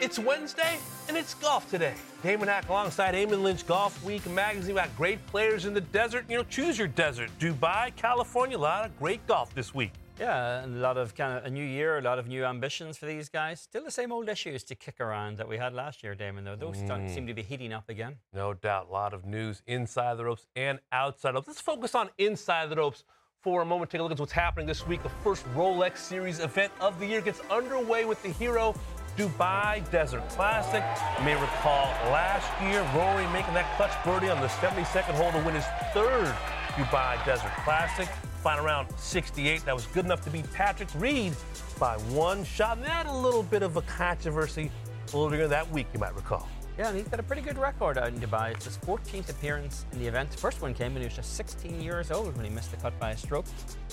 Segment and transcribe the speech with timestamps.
[0.00, 0.78] It's Wednesday
[1.08, 1.92] and it's golf today.
[2.22, 4.74] Damon Hack alongside Eamon Lynch Golfweek magazine.
[4.74, 6.24] We got great players in the desert.
[6.26, 7.28] You know, choose your desert.
[7.38, 9.92] Dubai, California, a lot of great golf this week.
[10.18, 12.96] Yeah, and a lot of kind of a new year, a lot of new ambitions
[12.96, 13.60] for these guys.
[13.60, 16.56] Still the same old issues to kick around that we had last year, Damon, though.
[16.56, 17.14] Those mm.
[17.14, 18.16] seem to be heating up again.
[18.32, 18.86] No doubt.
[18.88, 21.48] A lot of news inside the ropes and outside the ropes.
[21.48, 23.04] Let's focus on inside the ropes
[23.42, 23.90] for a moment.
[23.90, 25.02] Take a look at what's happening this week.
[25.02, 28.74] The first Rolex Series event of the year gets underway with the Hero
[29.16, 30.82] Dubai Desert Classic.
[31.18, 35.38] You may recall last year, Rory making that clutch birdie on the 72nd hole to
[35.44, 36.34] win his third
[36.74, 38.08] Dubai Desert Classic.
[38.42, 39.64] Final round 68.
[39.64, 41.34] That was good enough to beat Patrick Reed
[41.78, 42.78] by one shot.
[42.78, 44.70] And that a little bit of a controversy
[45.14, 46.48] earlier that week, you might recall.
[46.80, 48.52] Yeah, and he's got a pretty good record out in Dubai.
[48.52, 50.32] It's his 14th appearance in the event.
[50.40, 52.98] First one came when he was just 16 years old when he missed the cut
[52.98, 53.44] by a stroke.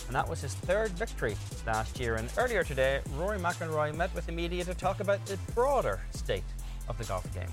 [0.05, 2.16] And that was his third victory last year.
[2.16, 6.45] And earlier today, Rory McIlroy met with the media to talk about the broader state
[6.88, 7.50] of the golf game.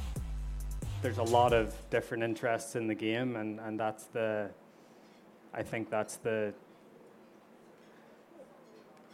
[1.02, 4.50] There's a lot of different interests in the game, and, and that's the,
[5.52, 6.54] I think that's the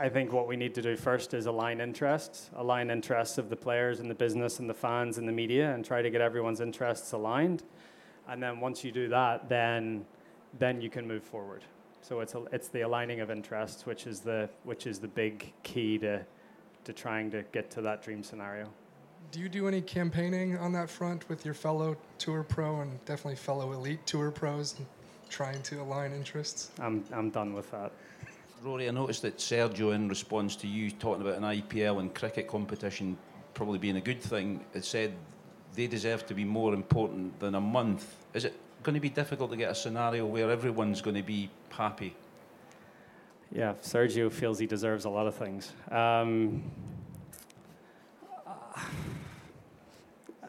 [0.00, 3.56] I think what we need to do first is align interests, align interests of the
[3.56, 6.62] players and the business and the fans and the media, and try to get everyone's
[6.62, 7.62] interests aligned.
[8.26, 10.06] And then once you do that, then
[10.58, 11.62] then you can move forward.
[12.00, 15.52] So it's a, it's the aligning of interests, which is the which is the big
[15.62, 16.24] key to
[16.84, 18.70] to trying to get to that dream scenario.
[19.32, 23.36] Do you do any campaigning on that front with your fellow tour pro and definitely
[23.36, 24.76] fellow elite tour pros,
[25.28, 26.70] trying to align interests?
[26.78, 27.92] I'm I'm done with that.
[28.62, 32.46] Rory, I noticed that Sergio, in response to you talking about an IPL and cricket
[32.46, 33.16] competition
[33.54, 35.14] probably being a good thing, said
[35.74, 38.16] they deserve to be more important than a month.
[38.34, 41.48] Is it going to be difficult to get a scenario where everyone's going to be
[41.70, 42.14] happy?
[43.50, 45.72] Yeah, Sergio feels he deserves a lot of things.
[45.90, 46.62] Um,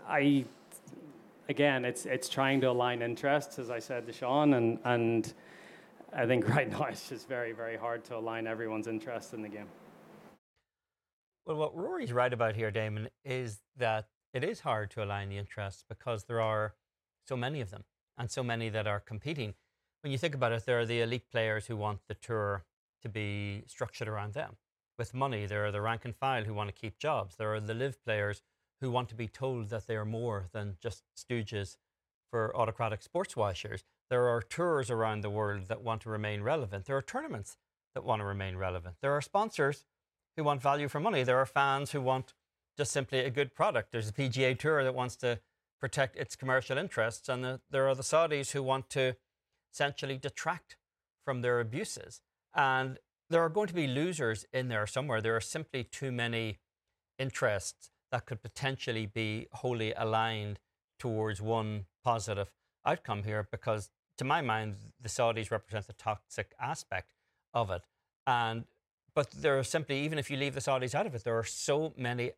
[0.08, 0.44] I,
[1.48, 5.34] again, it's it's trying to align interests, as I said to Sean, and and
[6.14, 9.50] I think right now it's just very, very hard to align everyone's interest in the
[9.50, 9.68] game.
[11.46, 15.38] Well, what Rory's right about here, Damon, is that it is hard to align the
[15.38, 16.76] interests because there are
[17.28, 17.84] so many of them
[18.18, 19.56] and so many that are competing.
[20.02, 22.66] When you think about it, there are the elite players who want the tour
[23.02, 24.58] to be structured around them.
[24.98, 27.36] With money, there are the rank and file who want to keep jobs.
[27.36, 28.44] There are the LIV players
[28.80, 31.78] who want to be told that they are more than just stooges
[32.30, 33.84] for autocratic sports washers.
[34.12, 36.84] There are tours around the world that want to remain relevant.
[36.84, 37.56] There are tournaments
[37.96, 38.98] that want to remain relevant.
[39.02, 39.86] There are sponsors
[40.36, 41.24] who want value for money.
[41.24, 42.34] There are fans who want
[42.78, 43.94] just simply a good product.
[43.94, 45.40] There's a PGA Tour that wants to
[45.80, 49.16] protect its commercial interests, and the, there are the Saudis who want to
[49.74, 50.76] essentially detract
[51.24, 52.20] from their abuses.
[52.54, 53.00] And
[53.30, 55.22] there are going to be losers in there somewhere.
[55.22, 56.60] There are simply too many
[57.18, 60.60] interests that could potentially be wholly aligned
[61.00, 62.52] towards one positive
[62.86, 63.90] outcome here because
[64.22, 67.16] to my mind, the Saudis represent the toxic aspect
[67.56, 67.82] of it.
[68.28, 68.66] And
[69.16, 71.44] but there are simply, even if you leave the Saudis out of it, there are
[71.44, 72.34] so many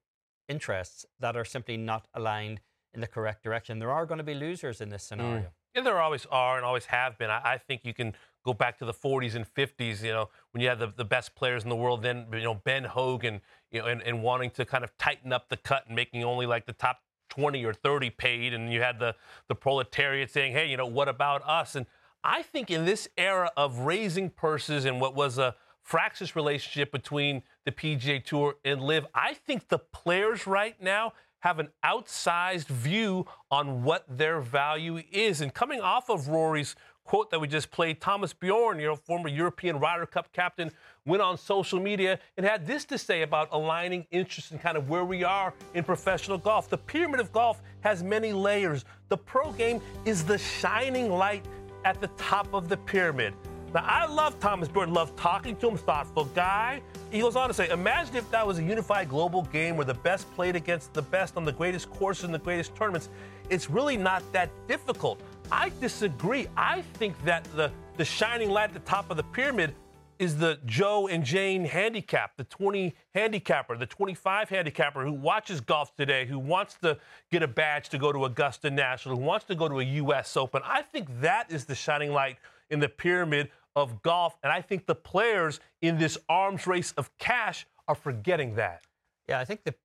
[0.47, 2.61] interests that are simply not aligned
[2.93, 3.79] in the correct direction.
[3.79, 5.41] There are going to be losers in this scenario.
[5.41, 5.51] Mm.
[5.75, 7.29] Yeah, there always are and always have been.
[7.29, 10.61] I, I, think you can go back to the 40s and 50s, you know, when
[10.61, 13.41] you had the, the best players in the world, then, you know, Ben Hogan,
[13.71, 16.45] you know, and, and wanting to kind of tighten up the cut and making only
[16.45, 16.99] like the top
[17.33, 19.15] 20 or 30 paid, and you had the,
[19.47, 21.75] the proletariat saying, hey, you know, what about us?
[21.75, 21.87] And
[22.23, 27.41] I think in this era of raising purses and what was a fractious relationship between
[27.65, 33.25] the PGA Tour and LIV, I think the players right now have an outsized view
[33.49, 35.41] on what their value is.
[35.41, 39.27] And coming off of Rory's quote that we just played, Thomas Bjorn, you know, former
[39.27, 40.71] European Ryder Cup captain,
[41.05, 44.89] went on social media and had this to say about aligning interests and kind of
[44.89, 46.69] where we are in professional golf.
[46.69, 48.85] The pyramid of golf has many layers.
[49.09, 51.45] The pro game is the shining light
[51.85, 53.33] at the top of the pyramid.
[53.73, 56.81] Now, I love Thomas Bjorn, love talking to him, thoughtful guy.
[57.09, 59.95] He goes on to say, imagine if that was a unified global game where the
[59.95, 63.09] best played against the best on the greatest courses and the greatest tournaments.
[63.49, 65.19] It's really not that difficult.
[65.53, 66.47] I disagree.
[66.57, 69.75] I think that the, the shining light at the top of the pyramid
[70.17, 75.95] is the Joe and Jane handicap, the 20 handicapper, the 25 handicapper who watches golf
[75.95, 76.97] today, who wants to
[77.31, 80.35] get a badge to go to Augusta National, who wants to go to a U.S.
[80.35, 80.63] Open.
[80.65, 82.37] I think that is the shining light
[82.71, 84.35] in the pyramid of golf.
[84.41, 88.81] And I think the players in this arms race of cash are forgetting that.
[89.29, 89.75] Yeah, I think the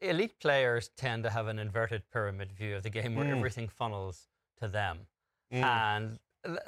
[0.00, 3.36] elite players tend to have an inverted pyramid view of the game where mm.
[3.36, 4.28] everything funnels
[4.62, 4.94] to them.
[5.52, 5.64] Mm.
[5.64, 6.18] And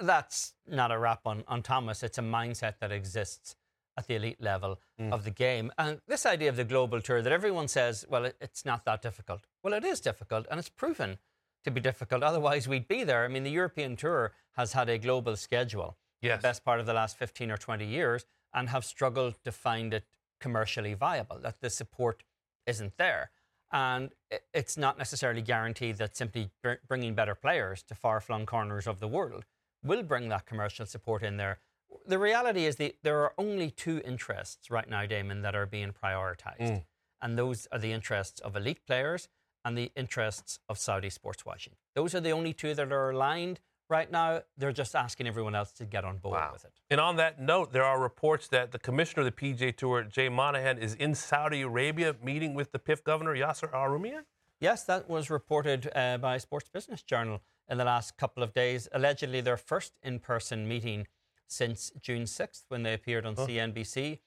[0.00, 2.02] that's not a rap on, on Thomas.
[2.02, 3.56] It's a mindset that exists
[3.96, 5.72] at the elite level of the game.
[5.78, 9.02] And this idea of the global tour that everyone says, well, it, it's not that
[9.02, 9.42] difficult.
[9.62, 11.18] Well, it is difficult, and it's proven
[11.64, 12.22] to be difficult.
[12.22, 13.24] Otherwise, we'd be there.
[13.24, 16.38] I mean, the European tour has had a global schedule Yes.
[16.38, 18.24] the best part of the last 15 or 20 years
[18.54, 20.04] and have struggled to find it
[20.40, 22.22] commercially viable, that the support
[22.66, 23.30] isn't there.
[23.72, 24.10] And
[24.52, 26.50] it's not necessarily guaranteed that simply
[26.88, 29.44] bringing better players to far flung corners of the world
[29.82, 31.58] will bring that commercial support in there.
[32.06, 35.92] The reality is that there are only two interests right now, Damon, that are being
[35.92, 36.60] prioritized.
[36.60, 36.84] Mm.
[37.20, 39.28] And those are the interests of elite players
[39.64, 41.74] and the interests of Saudi sports washing.
[41.94, 44.42] Those are the only two that are aligned right now.
[44.56, 46.50] They're just asking everyone else to get on board Wow.
[46.52, 46.72] with it.
[46.90, 50.28] And on that note, there are reports that the commissioner of the PGA Tour, Jay
[50.28, 54.24] Monahan, is in Saudi Arabia meeting with the PIF governor, Yasser Al Rumayyan.
[54.60, 58.88] Yes, that was reported uh, by Sports Business Journal in the last couple of days.
[58.92, 61.06] Allegedly, their first in person meeting
[61.46, 64.20] since June 6th when they appeared on CNBC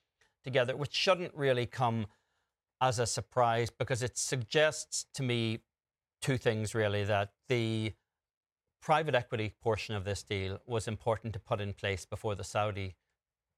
[0.43, 2.07] together, which shouldn't really come
[2.79, 5.59] as a surprise because it suggests to me
[6.21, 7.93] two things really that the
[8.87, 12.95] private equity portion of this deal was important to put in place before the Saudi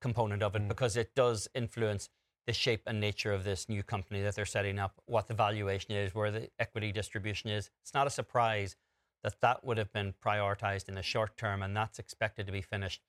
[0.02, 0.68] component of it mm.
[0.68, 2.10] because it does influence
[2.48, 5.92] the shape and nature of this new company that they're setting up, what the valuation
[5.92, 7.70] is, where the equity distribution is.
[7.84, 8.76] It's not a surprise
[9.24, 12.64] that that would have been prioritized in the short term, and that's expected to be
[12.64, 13.04] finished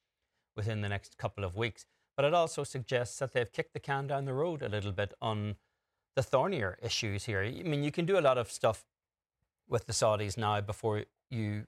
[0.54, 1.86] within the next couple of weeks.
[2.18, 5.14] But it also suggests that they've kicked the can down the road a little bit
[5.22, 5.56] on
[6.16, 7.40] the thornier issues here.
[7.42, 8.84] I mean, you can do a lot of stuff
[9.66, 11.64] with the Saudis now before you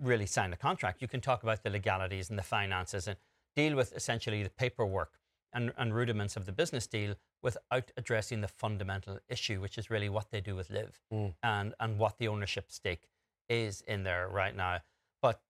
[0.00, 1.02] really sign a contract.
[1.02, 3.16] You can talk about the legalities and the finances and
[3.56, 5.18] deal with essentially the paperwork
[5.52, 10.08] and, and rudiments of the business deal without addressing the fundamental issue, which is really
[10.08, 11.00] what they do with LIV
[11.42, 13.08] and, and what the ownership stake
[13.48, 14.78] is in there right now.
[15.22, 15.40] But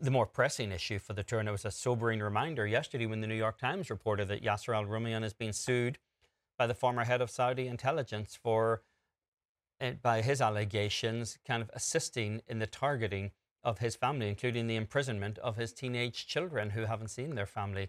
[0.00, 3.20] the more pressing issue for the tour, and it was a sobering reminder yesterday when
[3.20, 5.98] the New York Times reported that Yasser Al Rumayyan has been sued
[6.58, 8.82] by the former head of Saudi intelligence for,
[9.80, 13.30] eh, by his allegations, kind of assisting in the targeting
[13.64, 17.88] of his family, including the imprisonment of his teenage children who haven't seen their family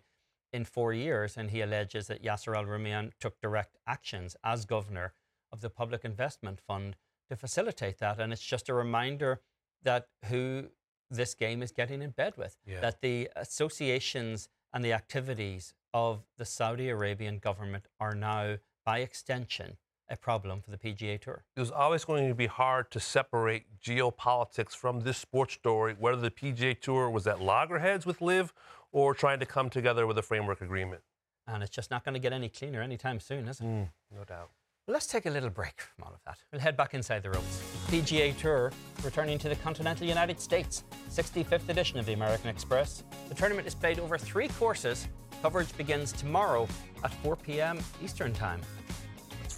[0.52, 1.38] in four years.
[1.38, 5.14] And he alleges that Yasser Al Rumayyan took direct actions as governor
[5.52, 6.96] of the Public Investment Fund
[7.30, 8.20] to facilitate that.
[8.20, 9.42] And it's just a reminder
[9.84, 10.70] that who
[11.12, 12.80] this game is getting in bed with, Yeah.
[12.82, 19.78] that the associations and the activities of the Saudi Arabian government are now, by extension,
[20.10, 21.44] a problem for the PGA Tour.
[21.56, 26.20] It was always going to be hard to separate geopolitics from this sports story, whether
[26.20, 28.54] the PGA Tour was at loggerheads with LIV
[28.92, 31.02] or trying to come together with a framework agreement.
[31.48, 33.64] And it's just not going to get any cleaner anytime soon, is it?
[33.64, 34.52] Mm, no doubt.
[34.88, 36.40] Well, let's take a little break from all of that.
[36.52, 37.62] We'll head back inside the ropes.
[37.88, 38.72] PGA Tour
[39.04, 40.84] returning to the continental United States.
[41.10, 43.04] 65th edition of the American Express.
[43.28, 45.08] The tournament is played over three courses.
[45.42, 46.68] Coverage begins tomorrow
[47.04, 47.80] at 4 p.m.
[48.04, 48.62] Eastern Time.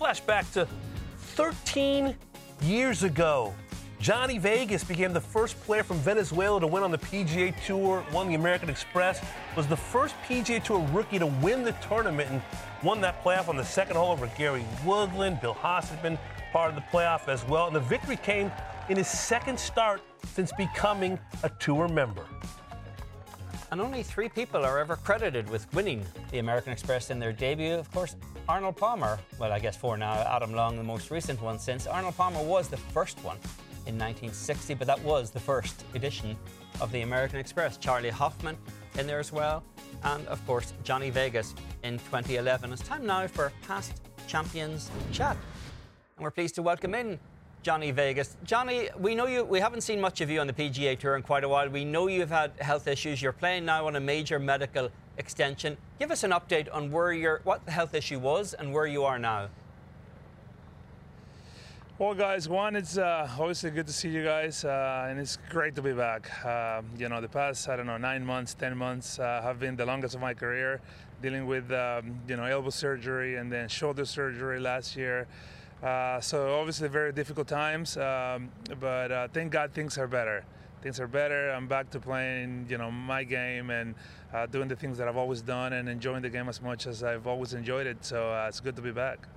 [0.01, 0.67] Let's flash back to
[1.35, 2.15] 13
[2.63, 3.53] years ago.
[3.99, 8.27] Johnny Vegas became the first player from Venezuela to win on the PGA Tour, won
[8.27, 9.23] the American Express,
[9.55, 12.41] was the first PGA Tour rookie to win the tournament and
[12.81, 15.39] won that playoff on the second hole over Gary Woodland.
[15.39, 16.17] Bill Haas had been
[16.51, 18.51] part of the playoff as well, and the victory came
[18.89, 20.01] in his second start
[20.33, 22.25] since becoming a tour member.
[23.71, 27.75] And only three people are ever credited with winning the American Express in their debut.
[27.75, 28.17] Of course,
[28.49, 31.87] Arnold Palmer, well, I guess four now, Adam Long, the most recent one since.
[31.87, 33.37] Arnold Palmer was the first one
[33.87, 36.35] in 1960, but that was the first edition
[36.81, 37.77] of the American Express.
[37.77, 38.57] Charley Hoffman
[38.99, 39.63] in there as well.
[40.03, 42.73] And of course, Johnny Vegas in 2011.
[42.73, 45.37] It's time now for past champions chat.
[46.17, 47.17] And we're pleased to welcome in
[47.63, 48.37] Johnny Vegas.
[48.43, 49.43] Johnny, we know you.
[49.43, 51.69] We haven't seen much of you on the PGA Tour in quite a while.
[51.69, 53.21] We know you've had health issues.
[53.21, 55.77] You're playing now on a major medical extension.
[55.99, 59.03] Give us an update on where your what the health issue was and where you
[59.03, 59.49] are now.
[61.99, 65.75] Well, guys, one, it's uh, obviously good to see you guys, uh, and it's great
[65.75, 66.31] to be back.
[66.43, 69.75] Uh, you know, the past, I don't know, nine months, 10 months uh, have been
[69.75, 70.81] the longest of my career,
[71.21, 75.27] dealing with, um, you know, elbow surgery and then shoulder surgery last year.
[75.81, 80.45] Uh, so, obviously, very difficult times, um, but uh, thank God things are better.
[80.83, 81.49] Things are better.
[81.49, 83.95] I'm back to playing, you know, my game and
[84.31, 87.03] uh, doing the things that I've always done and enjoying the game as much as
[87.03, 87.97] I've always enjoyed it.
[88.05, 89.27] So, uh, it's good to be back.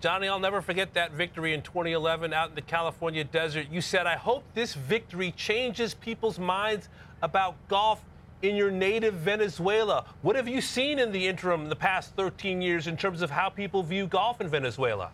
[0.00, 3.68] Johnny, I'll never forget that victory in 2011 out in the California desert.
[3.70, 6.88] You said, I hope this victory changes people's minds
[7.22, 8.02] about golf
[8.42, 10.04] in your native Venezuela.
[10.22, 13.48] What have you seen in the interim, the past 13 years, in terms of how
[13.48, 15.12] people view golf in Venezuela?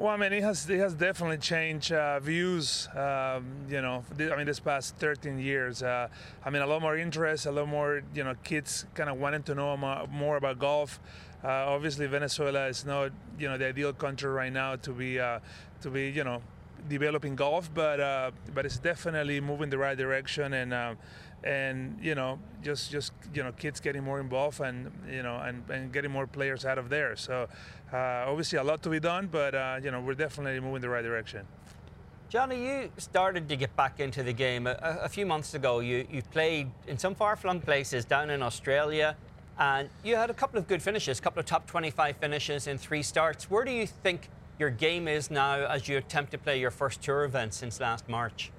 [0.00, 2.88] Well, I mean, it has it has definitely changed uh, views.
[2.96, 5.82] Um, you know, I mean, this past 13 years.
[5.82, 6.08] Uh,
[6.42, 9.42] I mean, a lot more interest, a lot more you know, kids kind of wanting
[9.42, 9.76] to know
[10.10, 11.00] more about golf.
[11.44, 15.38] Uh, obviously, Venezuela is not you know the ideal country right now to be uh,
[15.82, 16.40] to be you know
[16.88, 20.94] developing golf, but uh, but it's definitely moving the right direction and uh,
[21.44, 25.62] and you know just just you know kids getting more involved and you know and,
[25.70, 27.48] and getting more players out of there so
[27.92, 30.88] uh, obviously a lot to be done but uh, you know we're definitely moving the
[30.88, 31.46] right direction
[32.28, 35.80] Johnny, you started to get back into the game a, a few months ago.
[35.80, 39.16] You, you played in some far-flung places down in Australia,
[39.58, 42.78] and you had a couple of good finishes, a couple of top 25 finishes in
[42.78, 43.50] three starts.
[43.50, 44.28] Where do you think
[44.60, 48.08] your game is now as you attempt to play your first tour event since last
[48.08, 48.52] March?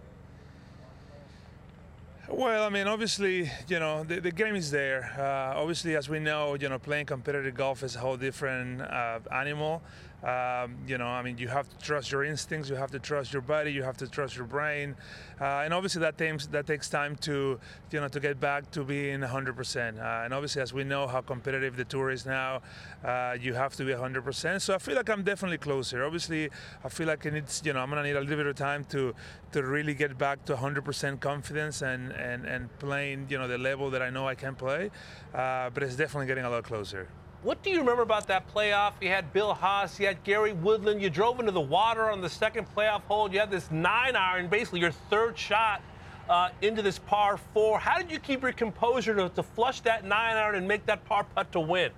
[2.34, 5.14] Well, I mean, obviously, you know, the, the game is there.
[5.20, 9.20] Uh, obviously, as we know, you know, playing competitive golf is a whole different uh,
[9.34, 9.82] animal.
[10.24, 13.34] Um, you know, I mean, you have to trust your instincts, you have to trust
[13.34, 14.96] your body, you have to trust your brain,
[15.40, 17.60] uh, and obviously that takes that takes time to,
[17.92, 19.98] you know, to get back to being 100%.
[19.98, 22.62] Uh, and obviously, as we know how competitive the tour is now,
[23.04, 24.62] uh, you have to be 100%.
[24.62, 26.04] So I feel like I'm definitely closer.
[26.06, 26.50] Obviously,
[26.84, 29.16] I feel like it's, you know, I'm gonna need a little bit of time to
[29.54, 33.90] to really get back to 100% confidence and and and playing, you know, the level
[33.90, 34.92] that I know I can play.
[35.34, 37.08] Uh, but it's definitely getting a lot closer.
[37.44, 38.94] What do you remember about that playoff?
[39.02, 42.30] You had Bill Haas, you had Gary Woodland, you drove into the water on the
[42.30, 43.32] second playoff hole.
[43.34, 45.82] You had this nine iron, basically your third shot
[46.30, 47.80] uh, into this par four.
[47.80, 51.04] How did you keep your composure to, to flush that nine iron and make that
[51.06, 51.90] par putt to win?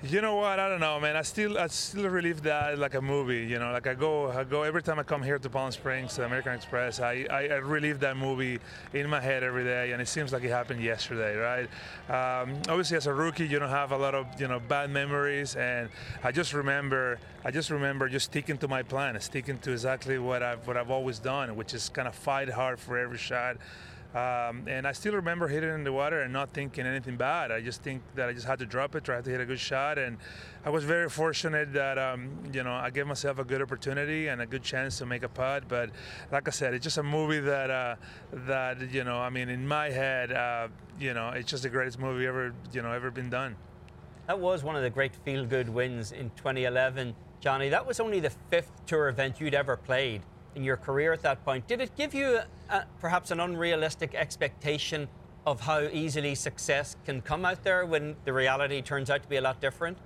[0.00, 0.60] You know what?
[0.60, 1.16] I don't know, man.
[1.16, 3.44] I still, I still relive that like a movie.
[3.44, 6.14] You know, like I go, I go every time I come here to Palm Springs,
[6.14, 7.00] to American Express.
[7.00, 8.60] I, I, I relive that movie
[8.92, 11.64] in my head every day, and it seems like it happened yesterday, right?
[12.08, 15.56] Um, obviously, as a rookie, you don't have a lot of you know bad memories,
[15.56, 15.88] and
[16.22, 20.44] I just remember, I just remember just sticking to my plan, sticking to exactly what
[20.44, 23.56] I've what I've always done, which is kind of fight hard for every shot.
[24.18, 27.52] Um, and I still remember hitting in the water and not thinking anything bad.
[27.52, 29.60] I just think that I just had to drop it, try to hit a good
[29.60, 30.16] shot, and
[30.64, 34.40] I was very fortunate that um, you know I gave myself a good opportunity and
[34.40, 35.64] a good chance to make a putt.
[35.68, 35.90] But
[36.32, 37.96] like I said, it's just a movie that uh,
[38.46, 42.00] that you know I mean in my head, uh, you know it's just the greatest
[42.00, 43.54] movie ever you know ever been done.
[44.26, 47.68] That was one of the great feel-good wins in 2011, Johnny.
[47.68, 50.22] That was only the fifth tour event you'd ever played
[50.58, 51.66] in your career at that point.
[51.66, 55.08] Did it give you a, perhaps an unrealistic expectation
[55.46, 59.36] of how easily success can come out there when the reality turns out to be
[59.36, 59.96] a lot different?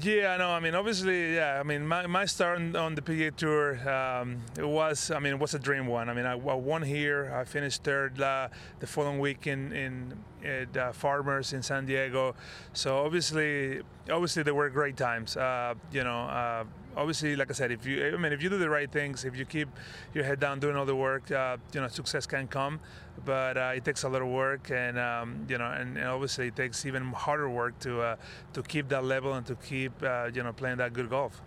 [0.00, 3.34] Yeah, no, I mean, obviously, yeah, I mean, my, my start on, on the PGA
[3.34, 6.08] Tour, um, it was, I mean, it was a dream one.
[6.08, 10.16] I mean, I, I won here, I finished third uh, the following week in, in
[10.44, 12.36] at uh, Farmers in San Diego.
[12.72, 15.36] So obviously, obviously, there were great times.
[15.36, 16.64] Uh, you know, uh,
[16.96, 19.36] obviously, like I said, if you, I mean, if you do the right things, if
[19.36, 19.68] you keep
[20.14, 22.80] your head down doing all the work, uh, you know, success can come.
[23.24, 26.48] But uh, it takes a lot of work, and um, you know, and, and, obviously,
[26.48, 28.16] it takes even harder work to uh,
[28.54, 31.40] to keep that level and to keep uh, you know playing that good golf.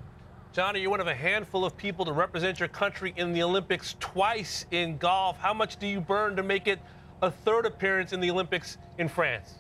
[0.54, 3.96] Johnny, you're one of a handful of people to represent your country in the Olympics
[4.00, 5.40] twice in golf.
[5.40, 6.80] How much do you burn to make it
[7.24, 9.56] a third appearance in the Olympics in France?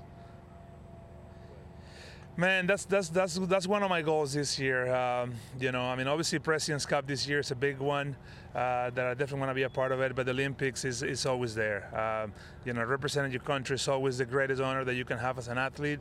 [2.36, 4.92] Man, that's that's that's that's one of my goals this year.
[4.92, 8.16] Um, you know, I mean, obviously, Presidents Cup this year is a big one
[8.56, 10.16] uh, that I definitely want to be a part of it.
[10.16, 11.94] But the Olympics is, is always there.
[11.96, 12.34] Um,
[12.66, 15.48] you know, representing your country is always the greatest honor that you can have as
[15.48, 16.00] an athlete.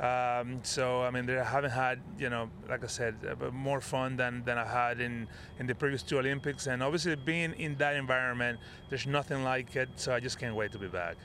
[0.00, 4.16] Um, so I mean, I haven't had you know, like I said, uh, more fun
[4.16, 6.66] than, than I had in in the previous two Olympics.
[6.66, 9.90] And obviously, being in that environment, there's nothing like it.
[9.96, 11.16] So I just can't wait to be back.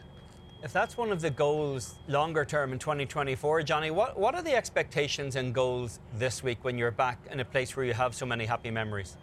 [0.61, 4.53] If that's one of the goals longer term in 2024, Johnny, what, what are the
[4.53, 8.25] expectations and goals this week when you're back in a place where you have so
[8.25, 9.15] many happy memories?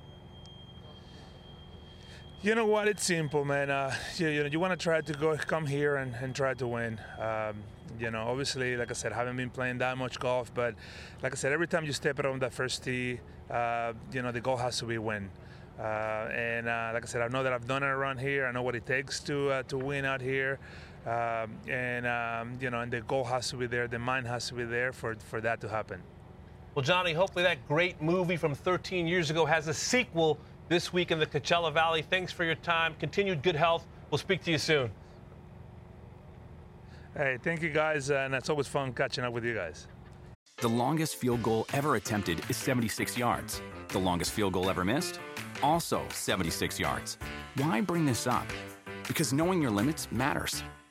[2.40, 2.88] You know what?
[2.88, 3.70] It's simple, man.
[3.70, 6.54] Uh, you, you, know, you want to try to go come here and, and try
[6.54, 6.98] to win.
[7.20, 7.56] Um,
[8.00, 10.74] you know, obviously, like I said, haven't been playing that much golf, but
[11.22, 14.32] like I said, every time you step out on that first tee, uh, you know,
[14.32, 15.28] the goal has to be win.
[15.78, 18.46] Uh, and uh, like I said, I know that I've done it around here.
[18.46, 20.58] I know what it takes to uh, to win out here.
[21.06, 24.48] Um, and um, you know, and the goal has to be there, the mind has
[24.48, 26.02] to be there for, for that to happen.
[26.74, 30.36] Well, Johnny, hopefully that great movie from 13 years ago has a sequel
[30.68, 32.02] this week in the Coachella Valley.
[32.02, 32.94] Thanks for your time.
[32.98, 33.86] Continued good health.
[34.10, 34.90] We'll speak to you soon.
[37.16, 39.86] Hey, thank you guys, and it's always fun catching up with you guys.
[40.58, 43.62] The longest field goal ever attempted is 76 yards.
[43.88, 45.20] The longest field goal ever missed?
[45.62, 47.16] Also 76 yards.
[47.54, 48.46] Why bring this up?
[49.06, 50.62] Because knowing your limits matters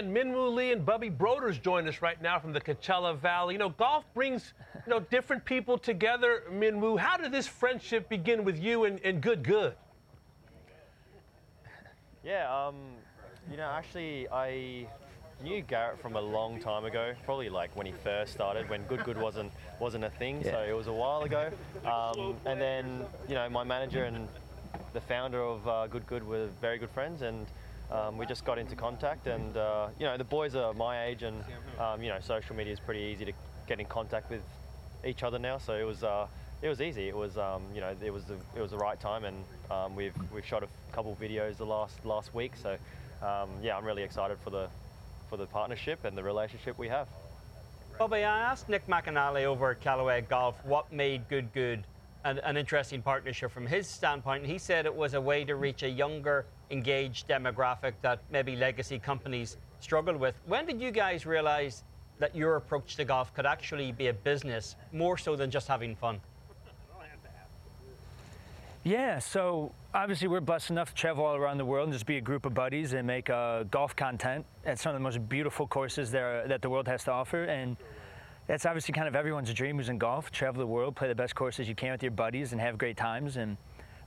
[0.00, 3.52] And Min Woo Lee and Bubbie Broders join us right now from the Coachella Valley.
[3.52, 4.54] You know, golf brings
[4.86, 6.44] you know different people together.
[6.50, 9.74] Minwoo, how did this friendship begin with you and, and Good Good?
[12.24, 12.76] Yeah, um,
[13.50, 14.86] you know, actually, I
[15.44, 19.04] knew Garrett from a long time ago, probably like when he first started, when Good
[19.04, 20.42] Good wasn't wasn't a thing.
[20.42, 21.50] So it was a while ago.
[21.84, 24.28] Um, and then, you know, my manager and
[24.94, 27.46] the founder of uh, Good Good were very good friends, and
[27.90, 29.26] um, we just got into contact.
[29.26, 31.44] And uh, you know, the boys are my age, and
[31.78, 33.32] um, you know, social media is pretty easy to
[33.66, 34.42] get in contact with
[35.04, 35.58] each other now.
[35.58, 36.04] So it was.
[36.04, 36.26] Uh,
[36.62, 37.08] it was easy.
[37.08, 39.36] It was, um, you know, it was the, it was the right time, and
[39.70, 42.52] um, we've we've shot a couple videos the last last week.
[42.54, 42.76] So,
[43.22, 44.68] um, yeah, I'm really excited for the
[45.30, 47.08] for the partnership and the relationship we have.
[47.98, 51.84] Bubbie, I asked Nick McAnally over at Callaway Golf what made Good Good
[52.24, 54.46] an, an interesting partnership from his standpoint.
[54.46, 58.98] He said it was a way to reach a younger, engaged demographic that maybe legacy
[58.98, 60.34] companies struggle with.
[60.46, 61.84] When did you guys realize
[62.18, 65.96] that your approach to golf could actually be a business more so than just having
[65.96, 66.20] fun?
[68.82, 72.16] Yeah, so obviously we're blessed enough to travel all around the world and just be
[72.16, 75.66] a group of buddies and make uh, golf content at some of the most beautiful
[75.66, 77.44] courses there that the world has to offer.
[77.44, 77.76] And
[78.46, 81.34] that's obviously kind of everyone's dream who's in golf, travel the world, play the best
[81.34, 83.36] courses you can with your buddies and have great times.
[83.36, 83.58] And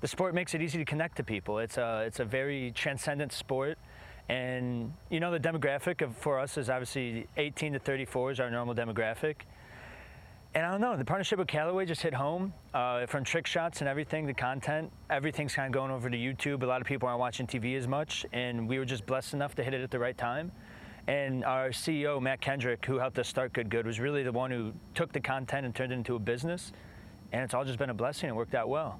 [0.03, 1.59] the sport makes it easy to connect to people.
[1.59, 3.77] It's a, it's a very transcendent sport.
[4.27, 8.51] And you know, the demographic of, for us is obviously 18 to 34 is our
[8.51, 9.35] normal demographic.
[10.55, 12.53] And I don't know, the partnership with Callaway just hit home.
[12.73, 16.63] Uh, from trick shots and everything, the content, everything's kind of going over to YouTube.
[16.63, 19.55] A lot of people aren't watching TV as much, and we were just blessed enough
[19.55, 20.51] to hit it at the right time.
[21.07, 24.51] And our CEO, Matt Kendrick, who helped us start Good Good, was really the one
[24.51, 26.73] who took the content and turned it into a business.
[27.31, 28.27] And it's all just been a blessing.
[28.27, 28.99] It worked out well.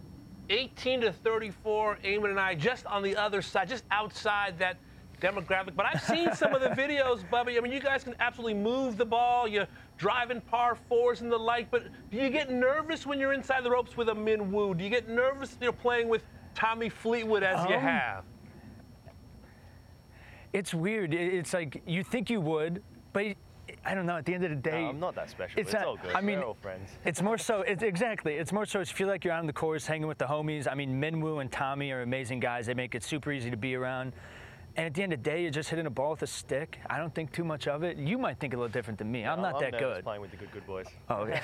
[0.50, 4.78] 18 to 34, Eamon and I just on the other side, just outside that
[5.22, 5.76] demographic.
[5.76, 7.58] But I've seen some of the videos, Bubbie.
[7.58, 9.48] I mean, you guys can absolutely move the ball.
[9.48, 11.72] You're driving par fours and the like.
[11.72, 14.74] But do you get nervous when you're inside the ropes with a Min Woo?
[14.76, 16.24] Do you get nervous you're playing with
[16.56, 18.24] Tommy Fleetwood as you Um, have?
[20.52, 21.14] It's weird.
[21.14, 23.26] It's like you think you would, but
[23.86, 24.16] I don't know.
[24.18, 25.60] At the end of the day, No, I'm not that special.
[25.60, 26.16] It's not- all good.
[26.16, 26.90] I mean, We're all friends.
[27.06, 28.36] It's more so, it's exactly.
[28.36, 30.72] It's more so, you feel like you're out on the course hanging with the homies.
[30.72, 32.66] I mean, Min Woo and Tommy are amazing guys.
[32.66, 34.14] They make it super easy to be around.
[34.76, 36.80] And at the end of the day, you're just hitting a ball with a stick.
[36.90, 37.98] I don't think too much of it.
[37.98, 39.24] You might think a little different than me.
[39.24, 40.04] I'm No, not that good.
[40.04, 40.88] playing with the good, good boys.
[41.10, 41.40] Oh, yeah.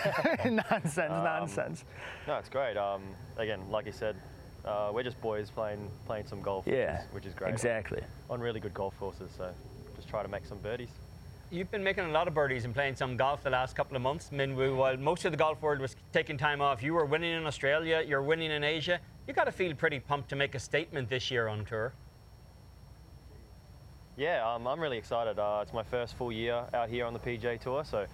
[0.72, 1.86] nonsense, Um, nonsense.
[2.26, 2.76] No, it's great.
[2.76, 3.04] Um,
[3.38, 4.16] again, like you said,
[4.66, 7.52] uh, we're just boys playing playing some golf, Yeah, which, is, which is great.
[7.52, 8.02] exactly.
[8.32, 9.54] On really good golf courses, so
[9.96, 10.90] just try to make some birdies.
[11.52, 14.04] You've been making a lot of birdies and playing some golf the last couple of
[14.04, 14.76] months, Min Woo.
[14.76, 18.04] While most of the golf world was taking time off, you were winning in Australia,
[18.06, 19.00] you're winning in Asia.
[19.28, 21.92] You got to feel pretty pumped to make a statement this year on tour.
[24.16, 25.40] Yeah, um, I'm really excited.
[25.40, 28.06] Uh, it's my first full year out here on the PGA Tour, so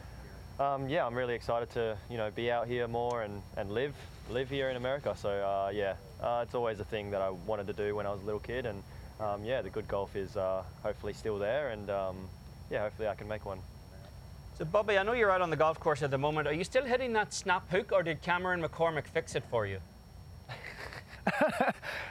[0.57, 3.95] um, yeah, I'm really excited to you know be out here more and, and live
[4.29, 5.13] live here in America.
[5.13, 8.11] So uh, yeah, uh, it's always a thing that I wanted to do when I
[8.11, 8.81] was a little kid, and
[9.19, 12.29] um, yeah, the good golf is uh, hopefully still there, and um,
[12.69, 13.59] yeah, hopefully I can make one.
[14.57, 16.47] So, Bubbie, I know you're out on the golf course at the moment.
[16.47, 19.79] Are you still hitting that snap hook, or did Cameron McCormick fix it for you?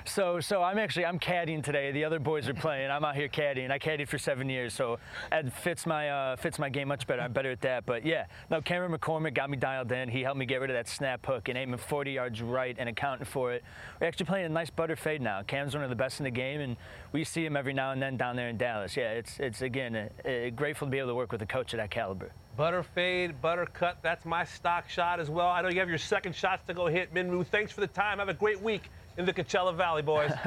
[0.05, 1.91] So, so I'm actually I'm caddying today.
[1.91, 2.91] The other boys are playing.
[2.91, 3.71] I'm out here caddying.
[3.71, 4.99] I caddied for seven years, so
[5.33, 7.23] it fits my uh, fits my game much better.
[7.23, 7.87] I'm better at that.
[7.87, 10.09] But yeah, no, Cameron McCormick got me dialed in.
[10.09, 12.89] He helped me get rid of that snap hook and aiming 40 yards right and
[12.89, 13.65] accounting for it.
[14.01, 15.43] We're actually playing a nice butter fade now.
[15.43, 16.77] Cam's one of the best in the game, and
[17.13, 18.97] we see him every now and then down there in Dallas.
[18.97, 21.73] Yeah, it's it's again uh, uh, grateful to be able to work with a coach
[21.73, 22.31] of that caliber.
[22.57, 23.99] Butter fade, butter cut.
[24.01, 25.49] That's my stock shot as well.
[25.49, 27.13] I know you have your second shots to go hit.
[27.13, 28.19] Min Woo, thanks for the time.
[28.19, 30.33] Have a great week in the Coachella Valley, boys.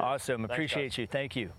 [0.00, 0.40] Awesome.
[0.42, 0.98] Thanks, Appreciate guys.
[0.98, 1.06] you.
[1.06, 1.52] Thank you.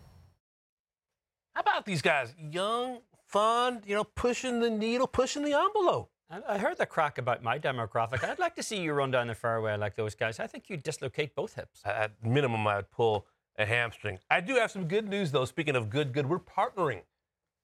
[1.53, 2.35] How about these guys?
[2.51, 6.09] Young, fun, you know, pushing the needle, pushing the envelope.
[6.29, 8.23] I I heard the crack about my demographic.
[8.23, 10.39] I'd like to see you run down the fairway like those guys.
[10.39, 11.81] I think you'd dislocate both hips.
[11.85, 13.25] At minimum, I would pull
[13.57, 14.19] a hamstring.
[14.29, 15.45] I do have some good news, though.
[15.45, 17.03] Speaking of good, good, we're partnering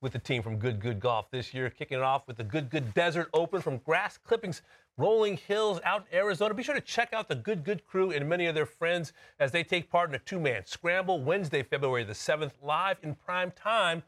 [0.02, 2.70] with the team from Good Good Golf this year, kicking it off with the Good
[2.70, 4.64] Good Desert Open from Grass Clippings,
[4.98, 6.54] Rolling Hills out in Arizona.
[6.54, 9.52] Be sure to check out the Good Good crew and many of their friends as
[9.52, 14.02] they take part in a two-man scramble Wednesday, February the 7th, live in prime time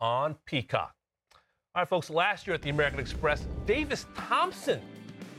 [0.00, 0.94] on Peacock.
[1.74, 4.80] All right, folks, last year at the American Express, Davis Thompson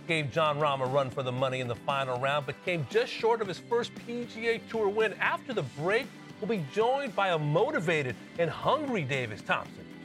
[0.07, 3.11] gave Jon Rahm a run for the money in the final round, but came just
[3.11, 5.13] short of his first PGA Tour win.
[5.19, 6.07] After the break,
[6.41, 9.85] we'll be joined by a motivated and hungry Davis Thompson.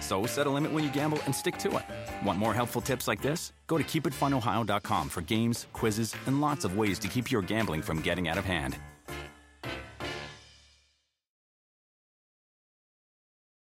[0.00, 2.26] So set a limit when you gamble and stick to it.
[2.26, 3.52] Want more helpful tips like this?
[3.66, 8.00] Go to keepitfunohio.com for games, quizzes, and lots of ways to keep your gambling from
[8.00, 8.76] getting out of hand.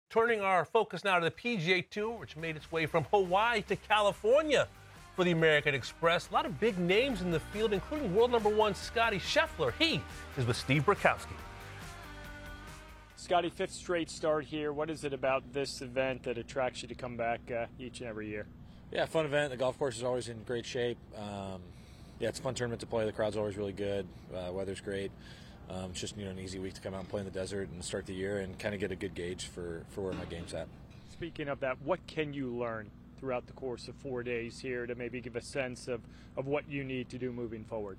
[0.10, 3.76] Turning our focus now to the PGA Tour, which made its way from Hawaii to
[3.76, 4.66] California
[5.14, 6.30] for the American Express.
[6.30, 9.74] A lot of big names in the field, including world number one Scottie Scheffler.
[9.78, 10.02] He
[10.38, 11.36] is with Steve Burkowski.
[13.26, 14.72] Scottie, fifth straight start here.
[14.72, 18.08] What is it about this event that attracts you to come back uh, each and
[18.08, 18.46] every year?
[18.92, 19.50] Yeah, fun event.
[19.50, 21.00] The golf course is always in great shape.
[21.18, 21.60] Um,
[22.20, 23.04] yeah, it's a fun tournament to play.
[23.04, 24.06] The crowd's always really good.
[24.32, 25.10] Uh, weather's great.
[25.72, 27.32] Um, it's just you know an easy week to come out and play in the
[27.32, 30.14] desert and start the year and kind of get a good gauge for, for where
[30.14, 30.68] my game's at.
[31.12, 34.94] Speaking of that, what can you learn throughout the course of four days here to
[34.94, 36.02] maybe give a sense of,
[36.38, 37.98] of what you need to do moving forward?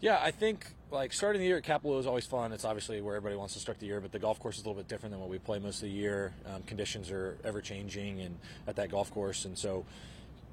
[0.00, 2.52] Yeah, I think like starting the year at Kapalua is always fun.
[2.52, 4.68] It's obviously where everybody wants to start the year, but the golf course is a
[4.68, 6.32] little bit different than what we play most of the year.
[6.46, 9.84] Um, conditions are ever changing, and at that golf course, and so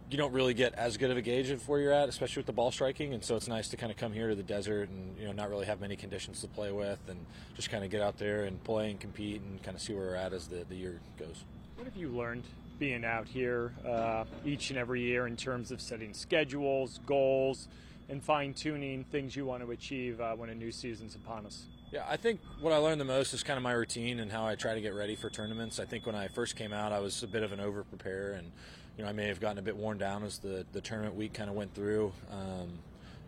[0.10, 2.46] you don't really get as good of a gauge of where you're at, especially with
[2.46, 3.14] the ball striking.
[3.14, 5.32] And so it's nice to kind of come here to the desert and you know
[5.32, 8.44] not really have many conditions to play with, and just kind of get out there
[8.44, 11.00] and play and compete and kind of see where we're at as the, the year
[11.18, 11.46] goes.
[11.78, 12.44] What have you learned
[12.80, 17.70] being out here uh, each and every year in terms of setting schedules, goals,
[18.10, 21.66] and fine tuning things you want to achieve uh, when a new season's upon us?
[21.92, 24.46] Yeah, I think what I learned the most is kind of my routine and how
[24.46, 25.80] I try to get ready for tournaments.
[25.80, 28.34] I think when I first came out, I was a bit of an over preparer
[28.34, 28.52] and
[28.98, 31.34] you know, I may have gotten a bit worn down as the, the tournament week
[31.34, 32.12] kind of went through.
[32.32, 32.80] Um,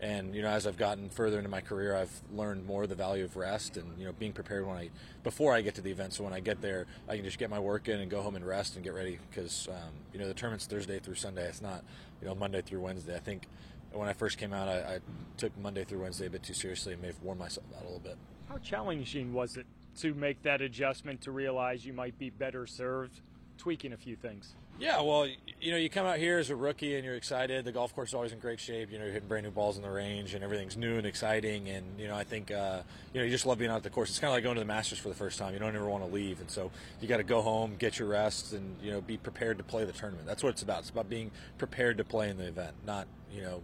[0.02, 3.26] and you know, as I've gotten further into my career, I've learned more the value
[3.26, 4.90] of rest and you know being prepared when I
[5.24, 6.14] before I get to the event.
[6.14, 8.36] So when I get there, I can just get my work in and go home
[8.36, 11.46] and rest and get ready because um, you know the tournament's Thursday through Sunday.
[11.46, 11.84] It's not
[12.22, 13.16] you know Monday through Wednesday.
[13.16, 13.44] I think
[13.94, 15.00] when I first came out, I, I
[15.38, 17.86] took Monday through Wednesday a bit too seriously and may have worn myself out a
[17.86, 18.18] little bit.
[18.48, 19.66] How challenging was it
[19.98, 23.22] to make that adjustment to realize you might be better served
[23.58, 24.54] tweaking a few things?
[24.80, 25.28] Yeah, well,
[25.60, 27.66] you know, you come out here as a rookie and you're excited.
[27.66, 28.90] The golf course is always in great shape.
[28.94, 31.68] You know, you're hitting brand new balls in the range and everything's new and exciting.
[31.68, 33.90] And, you know, I think, uh, you know, you just love being out at the
[33.90, 34.10] course.
[34.10, 35.52] It's kind of like going to the Masters for the first time.
[35.52, 36.40] You don't ever want to leave.
[36.40, 36.72] And so
[37.02, 39.84] you got to go home, get your rest, and, you know, be prepared to play
[39.84, 40.26] the tournament.
[40.26, 40.80] That's what it's about.
[40.80, 43.62] It's about being prepared to play in the event, not, you know,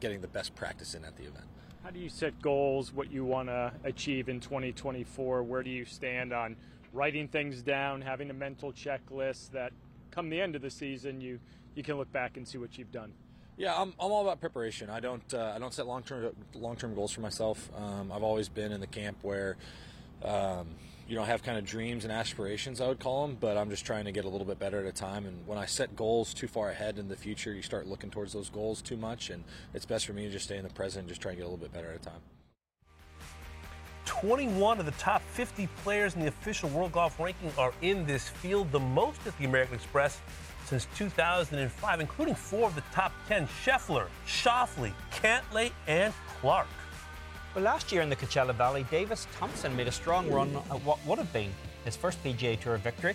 [0.00, 1.44] getting the best practice in at the event.
[1.82, 5.42] How do you set goals, what you want to achieve in 2024?
[5.42, 6.56] Where do you stand on
[6.92, 9.72] writing things down, having a mental checklist that
[10.10, 11.38] come the end of the season, you
[11.74, 13.12] you can look back and see what you've done.
[13.58, 14.90] Yeah, I'm, I'm all about preparation.
[14.90, 17.70] I don't uh, I don't set long term long term goals for myself.
[17.76, 19.56] Um, I've always been in the camp where.
[20.24, 20.68] Um,
[21.08, 23.86] you know, have kind of dreams and aspirations, I would call them, but I'm just
[23.86, 25.24] trying to get a little bit better at a time.
[25.26, 28.32] And when I set goals too far ahead in the future, you start looking towards
[28.32, 29.30] those goals too much.
[29.30, 31.38] And it's best for me to just stay in the present and just try and
[31.38, 32.20] get a little bit better at a time.
[34.04, 38.28] 21 of the top 50 players in the official World Golf ranking are in this
[38.28, 40.20] field, the most at the American Express
[40.64, 46.66] since 2005, including four of the top 10 Scheffler, Schauffele, Cantlay, and Clark.
[47.56, 50.98] Well, last year in the Coachella Valley, Davis Thompson made a strong run at what
[51.06, 51.50] would have been
[51.86, 53.14] his first PGA Tour victory.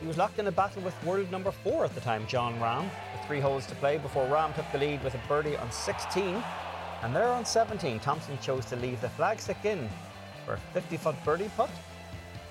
[0.00, 2.84] He was locked in a battle with world number four at the time, Jon Rahm,
[2.84, 6.40] with three holes to play before Rahm took the lead with a birdie on 16.
[7.02, 9.88] And there on 17, Thompson chose to leave the flagstick in
[10.46, 11.70] for a 50 foot birdie putt.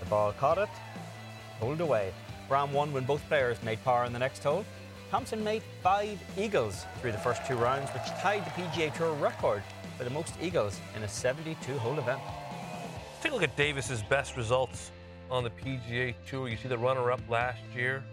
[0.02, 0.68] The ball caught it,
[1.62, 2.12] pulled away.
[2.50, 4.66] Rahm won when both players made par in the next hole.
[5.10, 9.64] Thompson made five eagles through the first two rounds, which tied the PGA Tour record
[10.04, 12.20] the most eagles in a 72 hole event.
[12.24, 14.92] Let's take a look at Davis's best results
[15.30, 16.48] on the PGA Tour.
[16.48, 18.04] You see the runner up last year,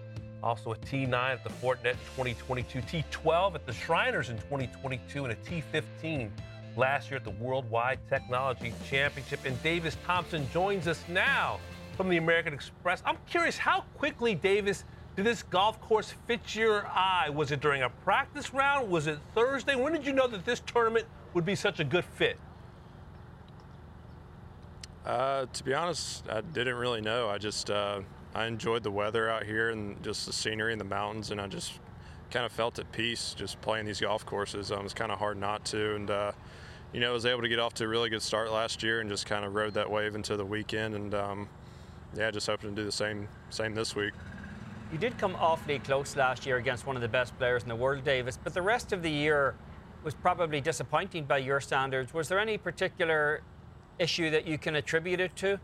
[0.42, 5.36] also a T9 at the Fortinet 2022, T12 at the Shriners in 2022, and a
[5.36, 6.30] T15
[6.76, 9.40] last year at the Worldwide Technology Championship.
[9.44, 11.58] And Davis Thompson joins us now
[11.96, 13.02] from the American Express.
[13.04, 14.84] I'm curious, how quickly, Davis,
[15.16, 17.28] did this golf course fit your eye?
[17.28, 18.88] Was it during a practice round?
[18.88, 19.74] Was it Thursday?
[19.74, 22.38] When did you know that this tournament would be such a good fit?
[25.04, 27.30] Uh, to be honest, I didn't really know.
[27.30, 28.00] I just uh,
[28.34, 31.46] I enjoyed the weather out here and just the scenery and the mountains, and I
[31.46, 31.80] just
[32.30, 34.70] kind of felt at peace just playing these golf courses.
[34.70, 36.32] Um, was kind of hard not to, and uh,
[36.92, 39.00] you know, I was able to get off to a really good start last year
[39.00, 40.94] and just kind of rode that wave into the weekend.
[40.94, 41.48] And um,
[42.14, 44.12] yeah, just hoping to do the same same this week.
[44.92, 47.76] You did come awfully close last year against one of the best players in the
[47.76, 49.54] world, Davis, but the rest of the year
[50.08, 52.14] was probably disappointing by your standards.
[52.14, 53.42] Was there any particular
[53.98, 55.60] issue that you can attribute it to?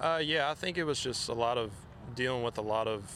[0.00, 1.70] Uh, yeah, I think it was just a lot of
[2.16, 3.08] dealing with a lot of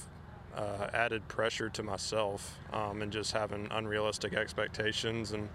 [0.57, 5.49] uh, added pressure to myself um, and just having unrealistic expectations and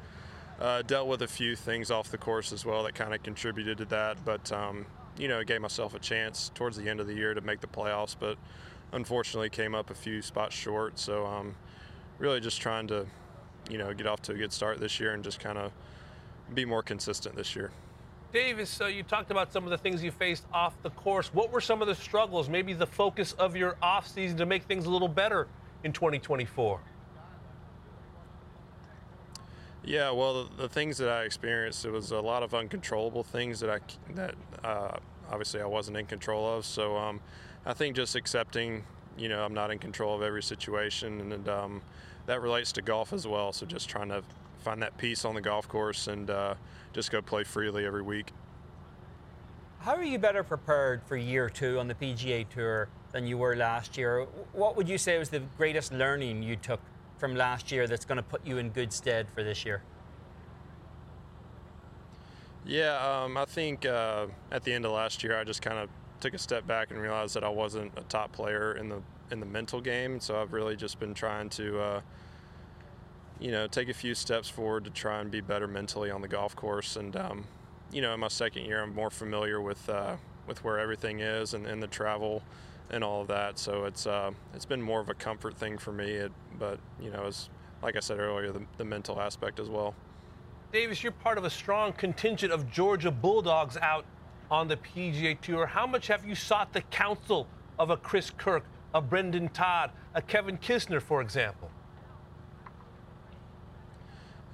[0.60, 3.78] uh, dealt with a few things off the course as well that kind of contributed
[3.78, 4.18] to that.
[4.26, 4.86] But um,
[5.18, 7.68] you know, gave myself a chance towards the end of the year to make the
[7.68, 8.38] playoffs, but
[8.92, 11.00] unfortunately came up a few spots short.
[11.00, 11.56] So um,
[12.20, 13.06] really just trying to,
[13.70, 15.72] you know, get off to a good start this year and just kind of
[16.54, 17.72] be more consistent this year.
[18.32, 21.32] Davis, so you talked about some of the things you faced off the course.
[21.34, 24.64] What were some of the struggles, maybe the focus of your off season to make
[24.64, 25.48] things a little better
[25.84, 26.80] in 2024?
[29.86, 33.60] Yeah, well, the, the, things that I experienced, it was a lot of uncontrollable things
[33.60, 33.80] that I
[34.16, 34.98] that uh,
[35.30, 36.66] obviously I wasn't in control of.
[36.66, 37.20] So um,
[37.66, 38.84] I think just accepting,
[39.18, 41.82] you know, I'm not in control of every situation, and um,
[42.26, 43.52] that relates to golf as well.
[43.54, 44.24] So just trying to
[44.60, 46.56] find that peace on the golf course and uh,
[46.94, 48.32] just go play freely every week.
[49.80, 53.56] How are you better prepared for year two on the PGA Tour than you were
[53.56, 54.26] last year?
[54.54, 56.80] What would you say was the greatest learning you took
[57.18, 59.84] from last year that's going to put you in good stead for this year?
[62.66, 65.90] Yeah, um, I think uh, at the end of last year, I just kind of
[66.24, 69.42] took a step back and realized that I wasn't a top player in the in
[69.42, 70.22] the mental game.
[70.22, 72.02] So I've really just been trying to, uh,
[73.42, 76.30] you know, take a few steps forward to try and be better mentally on the
[76.30, 76.96] golf course.
[76.96, 77.46] And um,
[77.92, 80.16] you know, in my second year, I'm more familiar with uh,
[80.48, 82.42] with where everything is and, and the travel
[82.90, 83.60] and all of that.
[83.60, 86.06] So it's uh, it's been more of a comfort thing for me.
[86.06, 87.50] It, but you know, as
[87.82, 89.94] like I said earlier, the, the mental aspect as well.
[90.72, 94.06] Davis, you're part of a strong contingent of Georgia Bulldogs out
[94.54, 95.66] on the PGA Tour.
[95.66, 97.48] How much have you sought the counsel
[97.80, 98.64] of a Chris Kirk,
[98.94, 101.72] a Brendon Todd, a Kevin Kisner, for example?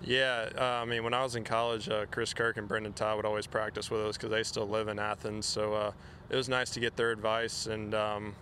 [0.01, 3.17] Yeah, uh, I mean, when I was in college, uh, Chris Kirk and Brendon Todd
[3.17, 5.45] would always practice with us because they still live in Athens.
[5.45, 5.91] So uh,
[6.29, 7.67] it was nice to get their advice.
[7.67, 8.33] And, um,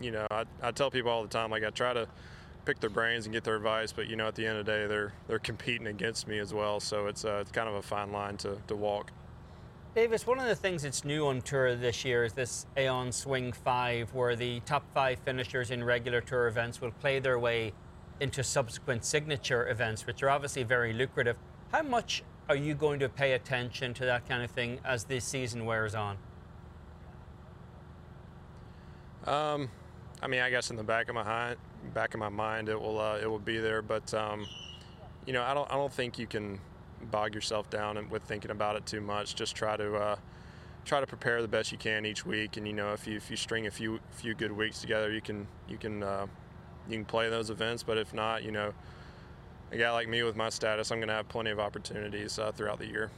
[0.00, 2.08] you know, I, I tell people all the time, like, I try to
[2.64, 4.72] pick their brains and get their advice, but, you know, at the end of the
[4.72, 6.80] day, they're, they're competing against me as well.
[6.80, 9.10] So it's, uh, it's kind of a fine line to, to walk.
[9.94, 13.52] Davis, one of the things that's new on tour this year is this Aon Swing
[13.52, 17.72] 5, where the top five finishers in regular tour events will play their way
[18.18, 21.36] into subsequent signature events, which are obviously very lucrative.
[21.70, 25.24] How much are you going to pay attention to that kind of thing as this
[25.24, 26.18] season wears on?
[29.26, 29.70] Um,
[30.20, 31.56] I mean, I guess in the back of my mind,
[31.94, 33.80] back of my mind, it will uh, it will be there.
[33.80, 34.44] But um,
[35.24, 36.58] you know, I don't I don't think you can
[37.10, 39.34] bog yourself down with thinking about it too much.
[39.34, 40.16] Just try to uh,
[40.84, 42.56] try to prepare the best you can each week.
[42.56, 45.20] And you know, if you if you string a few few good weeks together, you
[45.20, 46.26] can you can uh,
[46.88, 47.82] you can play those events.
[47.82, 48.72] But if not, you know,
[49.72, 52.52] a guy like me with my status, I'm going to have plenty of opportunities uh,
[52.52, 53.10] throughout the year.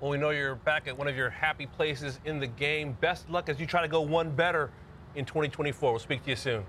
[0.00, 2.96] Well, we know you're back at one of your happy places in the game.
[3.00, 4.70] Best luck as you try to go one better
[5.14, 5.92] in 2024.
[5.92, 6.64] We'll speak to you soon.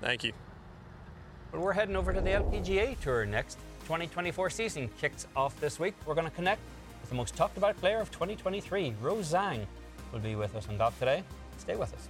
[0.00, 0.32] Thank you.
[1.52, 3.58] Well, we're heading over to the LPGA Tour next.
[3.86, 5.94] 2024 season kicks off this week.
[6.04, 6.60] We're going to connect
[7.00, 9.64] with the most talked about player of 2023, Rose Zhang,
[10.12, 11.22] will be with us on Golf Today.
[11.58, 12.08] Stay with us.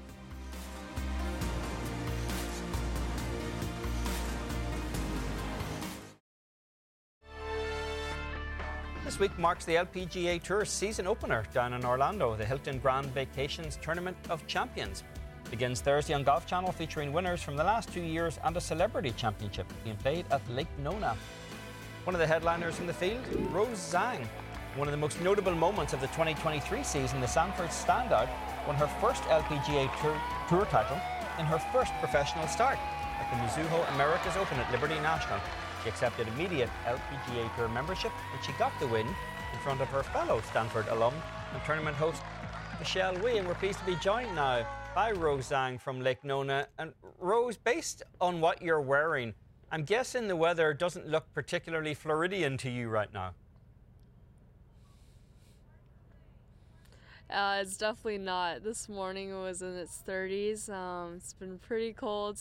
[9.05, 13.79] This week marks the LPGA Tour season opener down in Orlando, the Hilton Grand Vacations
[13.83, 15.05] Tournament of Champions.
[15.51, 19.13] Begins Thursday on Golf Channel, featuring winners from the last two years and a celebrity
[19.19, 21.15] championship being played at Lake Nona.
[22.07, 24.25] One of the headliners in the field, Rose Zhang.
[24.77, 28.29] One of the most notable moments of the 2023 season, the Stanford standout
[28.65, 30.17] won her first LPGA Tour,
[30.49, 31.01] tour title
[31.41, 32.79] in her first professional start
[33.19, 35.41] at the Mizuho Americas Open at Liberty National.
[35.83, 40.05] She accepted immediate LPGA Tour membership and she got the win in front of her
[40.05, 41.15] fellow Stanford alum
[41.53, 42.23] and tournament host
[42.79, 43.39] Michelle Wie.
[43.39, 44.65] And we're pleased to be joined now
[44.95, 46.69] by Rose Zhang from Lake Nona.
[46.79, 49.35] And Rose, based on what you're wearing,
[49.71, 53.35] I'm guessing the weather doesn't look particularly Floridian to you right now.
[57.29, 58.63] Uh, it's definitely not.
[58.63, 60.71] This morning was in its 30s.
[60.71, 62.39] Um, it's been pretty cold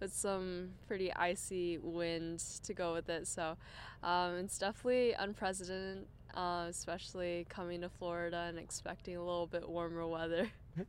[0.00, 3.28] with some pretty icy wind to go with it.
[3.28, 3.58] So
[4.02, 10.06] um, it's definitely unprecedented, uh, especially coming to Florida and expecting a little bit warmer
[10.06, 10.50] weather.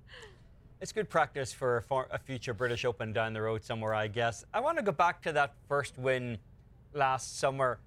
[0.84, 4.44] It's good practice for a, future British Open down the road somewhere, I guess.
[4.54, 6.38] I want to go back to that first win
[6.94, 7.80] last summer.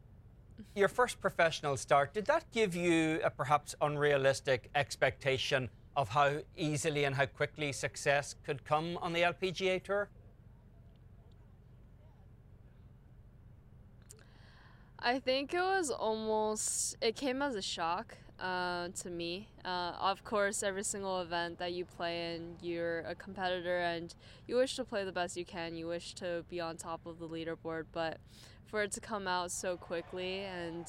[0.74, 7.04] Your first professional start, did that give you a perhaps unrealistic expectation of how easily
[7.04, 10.08] and how quickly success could come on the LPGA Tour?
[14.98, 19.48] I think it was almost, it came as a shock uh, to me.
[19.64, 24.14] Uh, of course, every single event that you play in, you're a competitor and
[24.46, 25.74] you wish to play the best you can.
[25.74, 28.18] You wish to be on top of the leaderboard, but
[28.66, 30.86] for it to come out so quickly and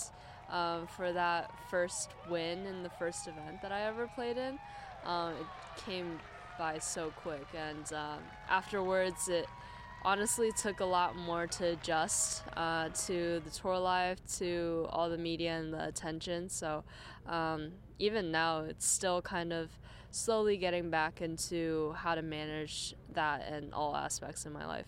[0.49, 4.57] um, for that first win in the first event that I ever played in,
[5.05, 6.19] um, it came
[6.57, 7.47] by so quick.
[7.55, 9.47] And um, afterwards, it
[10.03, 15.17] honestly took a lot more to adjust uh, to the tour life, to all the
[15.17, 16.49] media and the attention.
[16.49, 16.83] So
[17.25, 19.69] um, even now, it's still kind of
[20.11, 24.87] slowly getting back into how to manage that in all aspects in my life.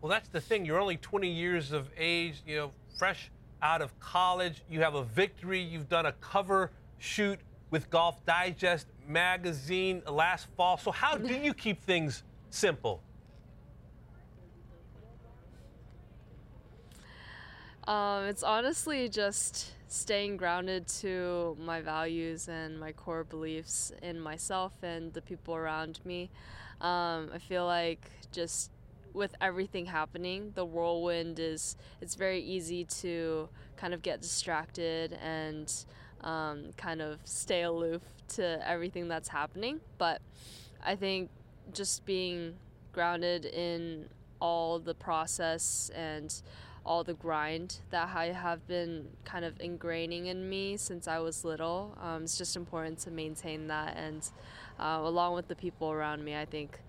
[0.00, 0.64] Well, that's the thing.
[0.64, 3.30] You're only 20 years of age, you know, fresh
[3.62, 4.62] out of college.
[4.68, 5.60] You have a victory.
[5.60, 7.38] You've done a cover shoot
[7.70, 10.76] with Golf Digest magazine last fall.
[10.76, 13.02] So, how do you keep things simple?
[17.92, 24.72] Um, it's honestly just staying grounded to my values and my core beliefs in myself
[24.82, 26.30] and the people around me.
[26.80, 28.70] Um, I feel like just
[29.12, 35.70] with everything happening, the whirlwind is it's very easy to kind of get distracted and
[36.22, 39.80] um, kind of stay aloof to everything that's happening.
[39.98, 40.22] But
[40.82, 41.28] I think
[41.74, 42.54] just being
[42.94, 44.06] grounded in
[44.40, 46.34] all the process and
[46.84, 51.44] all the grind that I have been kind of ingraining in me since I was
[51.44, 51.96] little.
[52.00, 54.28] Um, it's just important to maintain that, and
[54.78, 56.80] uh, along with the people around me, I think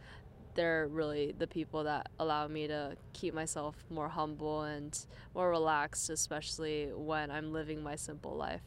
[0.55, 4.97] they're really the people that allow me to keep myself more humble and
[5.33, 8.61] more relaxed, especially when I'm living my simple life.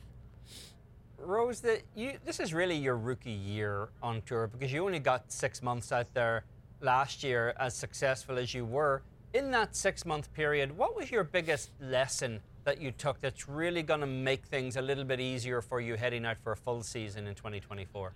[1.18, 5.32] Rose, that you this is really your rookie year on tour because you only got
[5.32, 6.44] six months out there
[6.80, 11.24] last year as successful as you were in that six month period, what was your
[11.24, 15.62] biggest lesson that you took that's really going to make things a little bit easier
[15.62, 18.12] for you heading out for a full season in 2024?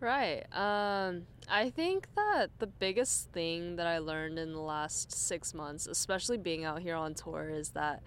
[0.00, 0.44] Right.
[0.52, 5.86] Um, I think that the biggest thing that I learned in the last six months,
[5.86, 8.02] especially being out here on tour, is that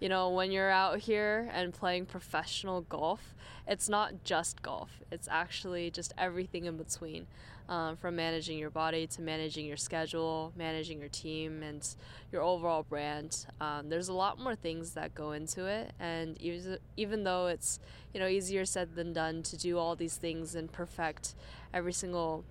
[0.00, 3.34] you know, when you're out here and playing professional golf,
[3.66, 5.00] it's not just golf.
[5.10, 7.26] It's actually just everything in between
[7.68, 11.86] um, from managing your body to managing your schedule, managing your team, and
[12.30, 13.46] your overall brand.
[13.60, 17.80] Um, there's a lot more things that go into it, and even even though it's
[18.14, 21.34] you know easier said than done to do all these things and perfect
[21.74, 22.44] every single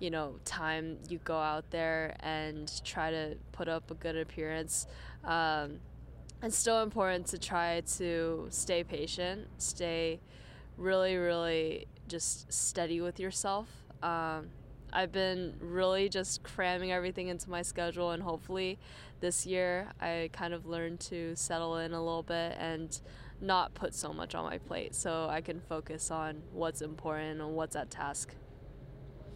[0.00, 4.86] you know time you go out there and try to put up a good appearance.
[5.24, 5.80] Um,
[6.42, 10.20] it's still important to try to stay patient, stay
[10.76, 14.48] really, really just steady with yourself um,
[14.92, 18.78] I've been really just cramming everything into my schedule, and hopefully
[19.20, 22.96] this year I kind of learned to settle in a little bit and
[23.40, 27.54] not put so much on my plate so I can focus on what's important and
[27.54, 28.34] what's at task.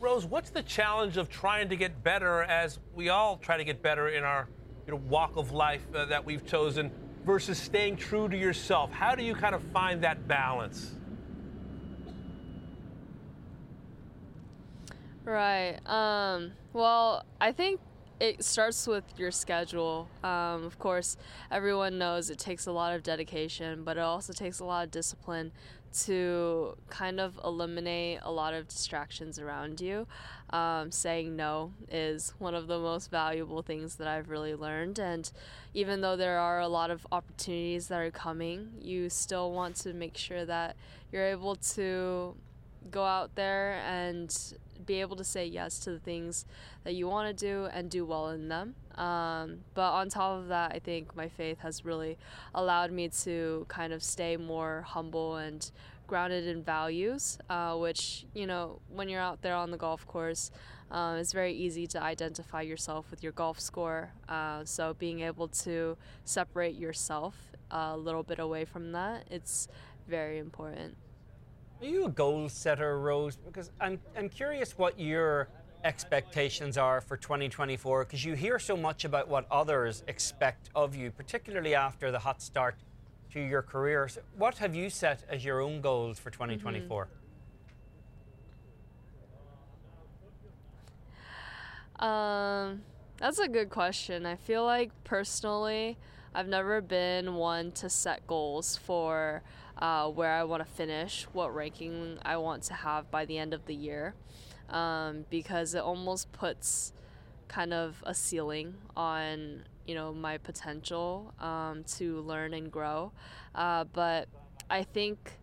[0.01, 3.83] Rose, what's the challenge of trying to get better as we all try to get
[3.83, 4.49] better in our
[4.87, 6.93] you know, walk of life uh, that we've chosen
[7.27, 8.93] versus staying true to yourself?
[8.93, 10.95] How do you kind of find that balance?
[15.29, 15.77] Right.
[15.87, 17.81] Um, well, I think
[18.19, 20.09] it starts with your schedule.
[20.25, 21.19] Um, of course,
[21.51, 24.91] everyone knows it takes a lot of dedication, but it also takes a lot of
[24.91, 25.53] discipline
[26.05, 30.07] to kind of eliminate a lot of distractions around you.
[30.49, 34.99] Um, saying no is one of the most valuable things that I've really learned.
[34.99, 35.31] And
[35.75, 39.93] even though there are a lot of opportunities that are coming, you still want to
[39.93, 40.75] make sure that
[41.13, 42.35] you're able to
[42.91, 44.55] go out there and
[44.87, 46.47] be able to say yes to the things
[46.85, 48.75] that you want to do and do well in them.
[48.95, 52.17] Um, but on top of that, I think my faith has really
[52.55, 55.71] allowed me to kind of stay more humble and
[56.07, 60.51] grounded in values, uh, which, you know, when you're out there on the golf course,
[60.91, 64.11] uh, it's very easy to identify yourself with your golf score.
[64.29, 67.35] Uh, so being able to separate yourself
[67.71, 69.69] a little bit away from that, it's
[70.09, 70.97] very important.
[71.81, 73.37] Are you a goal setter, Rose?
[73.37, 75.49] Because I'm, I'm curious what your
[75.85, 81.13] expectations are for 2024 because you hear so much about what others expect of you,
[81.13, 82.75] particularly after the hot start
[83.33, 84.09] to your career.
[84.09, 87.09] So what have you set as your own goals for 2024?
[92.01, 92.05] Mm-hmm.
[92.05, 92.83] Um,
[93.19, 94.27] That's a good question.
[94.27, 95.97] I feel like personally,
[96.35, 99.43] I've never been one to set goals for
[99.79, 103.55] uh, where I want to finish, what ranking I want to have by the end
[103.55, 104.15] of the year,
[104.71, 106.93] um, because it almost puts
[107.49, 113.13] kind of a ceiling on you know my potential um, to learn and grow.
[113.55, 114.29] Uh, but
[114.69, 115.39] I think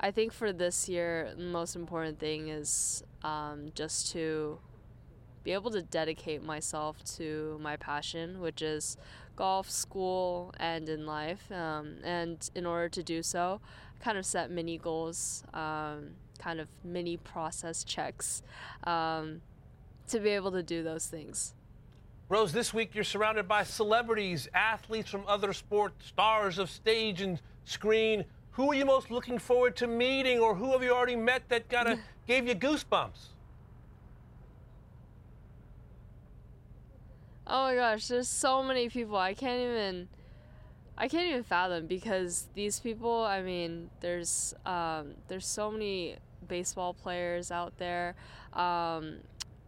[0.00, 4.58] I think for this year, the most important thing is um, just to
[5.42, 8.96] be able to dedicate myself to my passion, which is
[9.38, 11.50] golf, school, and in life.
[11.52, 13.60] Um, and in order to do so,
[14.00, 16.10] I kind of set mini goals, um,
[16.40, 18.42] kind of mini process checks
[18.82, 19.40] um,
[20.08, 21.54] to be able to do those things.
[22.28, 27.40] Rose, this week you're surrounded by celebrities, athletes from other sports, stars of stage and
[27.64, 28.24] screen.
[28.50, 31.70] Who are you most looking forward to meeting, or who have you already met that
[31.70, 33.37] kind of gave you goosebumps?
[37.50, 39.16] Oh my gosh, there's so many people.
[39.16, 40.08] I can't even
[40.98, 46.92] I can't even fathom because these people, I mean, there's um, there's so many baseball
[46.92, 48.16] players out there.
[48.52, 49.18] Um,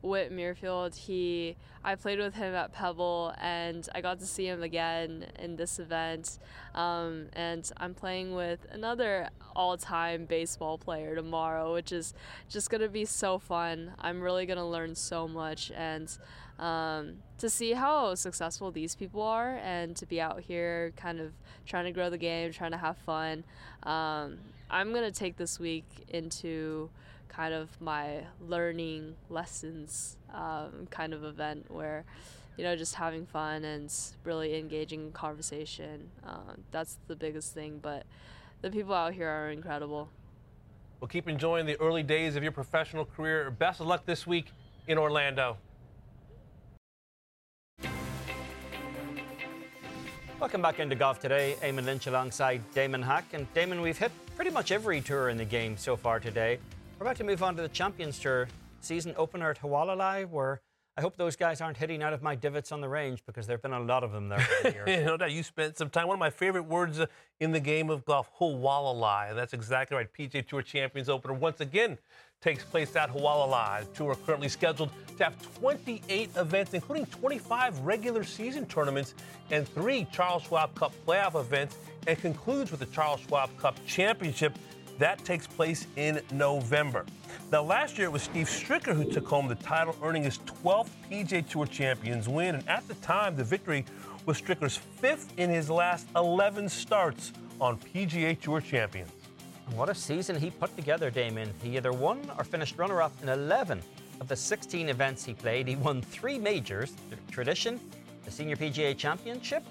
[0.03, 4.63] Whit Merrifield, he I played with him at Pebble and I got to see him
[4.63, 6.39] again in this event.
[6.75, 12.15] Um, and I'm playing with another all-time baseball player tomorrow, which is
[12.49, 13.93] just gonna be so fun.
[13.99, 16.11] I'm really gonna learn so much and
[16.59, 21.33] um, to see how successful these people are and to be out here kind of
[21.67, 23.45] trying to grow the game, trying to have fun.
[23.83, 24.39] Um,
[24.71, 26.91] I'm gonna take this week into
[27.31, 32.05] kind of my learning lessons um, kind of event where
[32.59, 33.93] you know just having fun and
[34.25, 38.05] really engaging in conversation uh, that's the biggest thing but
[38.63, 40.09] the people out here are incredible
[41.01, 44.53] well keep enjoying the early days of your professional career best of luck this week
[44.89, 45.57] in orlando
[50.41, 51.55] Welcome back into golf today.
[51.61, 53.27] Eamon Lynch alongside Damon Hack.
[53.35, 56.59] And Damon, we've hit pretty much every tour in the game so far today.
[57.01, 58.47] We're about to move on to the Champions Tour
[58.83, 60.61] season opener at Hualalai, where
[60.99, 63.57] I hope those guys aren't hitting out of my divots on the range because there
[63.57, 64.85] have been a lot of them there.
[64.87, 66.09] you know that you spent some time.
[66.09, 67.07] One of my favorite words uh,
[67.41, 69.35] in the game of golf, Hualalai.
[69.35, 70.13] That's exactly right.
[70.13, 71.97] PGA Tour Champions Opener once again
[72.43, 73.87] takes place at Hualalai.
[73.87, 79.15] The tour currently scheduled to have 28 events, including 25 regular season tournaments
[79.51, 84.53] and three Charles Schwab Cup playoff events, and concludes with the Charles Schwab Cup Championship
[85.01, 87.05] that takes place in November.
[87.51, 90.91] Now, last year it was Steve Stricker who took home the title, earning his 12th
[91.11, 92.55] PGA Tour Champions win.
[92.55, 93.85] And at the time, the victory
[94.27, 99.11] was Stricker's fifth in his last 11 starts on PGA Tour Champions.
[99.75, 101.53] What a season he put together, Damon.
[101.63, 103.81] He either won or finished runner up in 11
[104.21, 105.67] of the 16 events he played.
[105.67, 107.81] He won three majors the Tradition,
[108.25, 109.63] the Senior PGA Championship,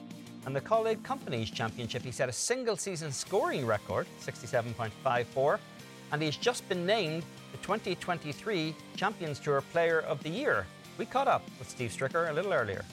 [0.45, 5.59] and the Kaulig Companies Championship, he set a single season scoring record, 67.54,
[6.11, 10.65] and he's just been named the 2023 Champions Tour Player of the Year.
[10.97, 12.83] We caught up with Steve Stricker a little earlier.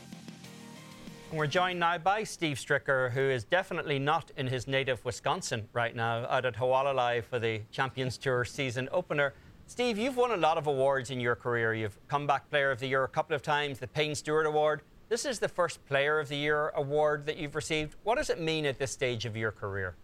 [1.30, 5.68] And we're joined now by Steve Stricker, who is definitely not in his native Wisconsin
[5.72, 9.34] right now, out at Hualalai for the Champions Tour season opener.
[9.66, 11.74] Steve, you've won a lot of awards in your career.
[11.74, 14.82] You've Comeback Player of the Year a couple of times, the Payne Stewart Award.
[15.08, 17.94] This is the first Player of the Year award that you've received.
[18.02, 19.94] What does it mean at this stage of your career?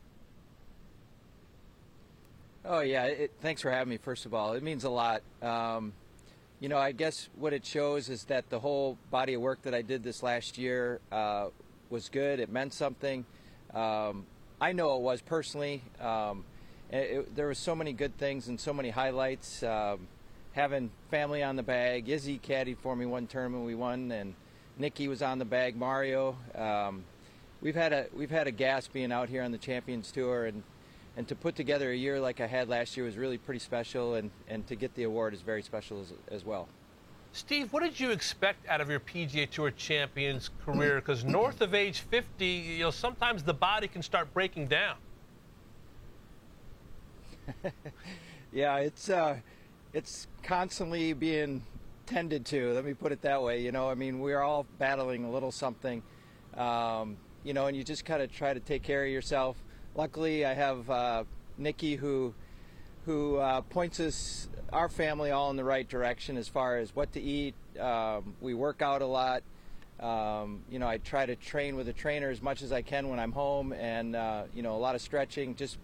[2.64, 3.07] Oh, yeah.
[3.07, 4.53] It, thanks for having me, first of all.
[4.53, 5.22] It means a lot.
[5.42, 5.92] Um,
[6.61, 9.74] you know, I guess what it shows is that the whole body of work that
[9.74, 11.48] I did this last year uh,
[11.90, 12.38] was good.
[12.38, 13.24] It meant something.
[13.74, 14.24] Um,
[14.61, 15.82] I know it was personally.
[16.00, 16.44] Um,
[16.92, 19.64] it, it, there was so many good things and so many highlights.
[19.64, 20.07] Um,
[20.53, 22.09] having family on the bag.
[22.09, 24.34] Izzy caddied for me one tournament we won, and
[24.79, 25.77] Nikki was on the bag.
[25.77, 26.37] Mario.
[26.55, 27.05] Um,
[27.61, 30.62] we've had a we've had a gas being out here on the Champions Tour, and
[31.16, 34.14] and to put together a year like I had last year was really pretty special,
[34.14, 36.68] and and to get the award is very special as, as well.
[37.35, 40.97] Steve, what did you expect out of your PGA Tour Champions career?
[40.97, 44.97] Because north of age 50, you know, sometimes the body can start breaking down.
[48.53, 49.37] yeah, it's uh,
[49.95, 51.62] it's constantly being
[52.13, 52.73] tended to.
[52.75, 53.63] Let me put it that way.
[53.63, 56.03] You know, I mean, we're all battling a little something,
[56.57, 59.57] um, you know, and you just kind of try to take care of yourself.
[59.95, 61.25] Luckily, I have uh,
[61.57, 62.35] Nikki who
[63.07, 67.13] who uh, points us our family all in the right direction as far as what
[67.15, 67.55] to eat.
[67.81, 69.43] Um, we work out a lot.
[69.99, 73.09] Um, you know, I try to train with a trainer as much as I can
[73.09, 75.55] when I'm home, and uh, you know, a lot of stretching.
[75.57, 75.79] Just,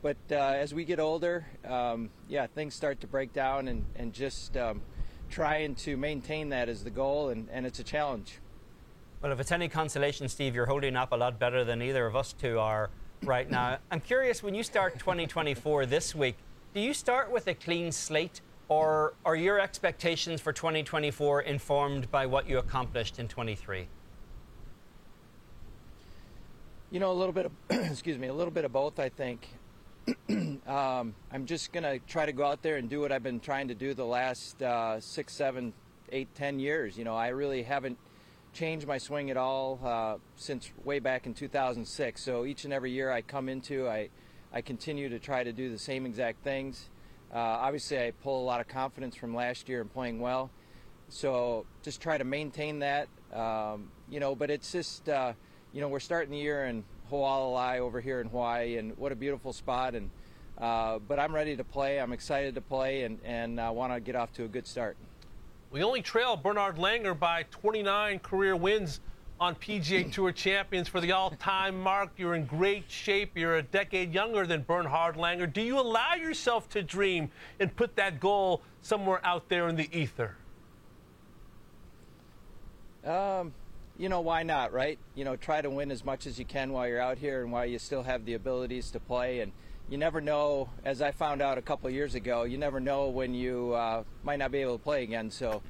[0.00, 4.12] but uh, as we get older, um, yeah, things start to break down, and and
[4.12, 4.82] just um,
[5.32, 8.38] trying to maintain that is the goal, and, and it's a challenge.
[9.22, 12.14] Well, if it's any consolation, Steve, you're holding up a lot better than either of
[12.14, 12.90] us two are
[13.24, 13.78] right now.
[13.90, 16.36] I'm curious, when you start 2024 this week,
[16.74, 22.26] do you start with a clean slate, or are your expectations for 2024 informed by
[22.26, 23.88] what you accomplished in 23?
[26.90, 29.48] You know, a little bit of, excuse me, a little bit of both, I think.
[30.66, 33.40] um, I'm just going to try to go out there and do what I've been
[33.40, 35.72] trying to do the last uh, six, seven,
[36.10, 36.98] eight, ten years.
[36.98, 37.98] You know, I really haven't
[38.52, 42.22] changed my swing at all uh, since way back in 2006.
[42.22, 44.08] So each and every year I come into, I,
[44.52, 46.90] I continue to try to do the same exact things.
[47.32, 50.50] Uh, obviously, I pull a lot of confidence from last year and playing well.
[51.08, 53.08] So just try to maintain that.
[53.32, 55.32] Um, you know, but it's just, uh,
[55.72, 59.16] you know, we're starting the year in Hualalai over here in Hawaii, and what a
[59.16, 59.94] beautiful spot.
[59.94, 60.10] And
[60.58, 62.00] uh, but I'm ready to play.
[62.00, 64.96] I'm excited to play, and and I want to get off to a good start.
[65.70, 69.00] We only trail Bernhard Langer by 29 career wins
[69.40, 72.10] on PGA Tour champions for the all-time mark.
[72.16, 73.36] You're in great shape.
[73.36, 75.50] You're a decade younger than Bernhard Langer.
[75.50, 79.88] Do you allow yourself to dream and put that goal somewhere out there in the
[79.96, 80.36] ether?
[83.04, 83.52] Um,
[83.98, 84.98] you know, why not, right?
[85.14, 87.52] You know, try to win as much as you can while you're out here and
[87.52, 89.40] while you still have the abilities to play.
[89.40, 89.52] And
[89.90, 93.34] you never know, as I found out a couple years ago, you never know when
[93.34, 95.30] you uh, might not be able to play again.
[95.30, 95.62] So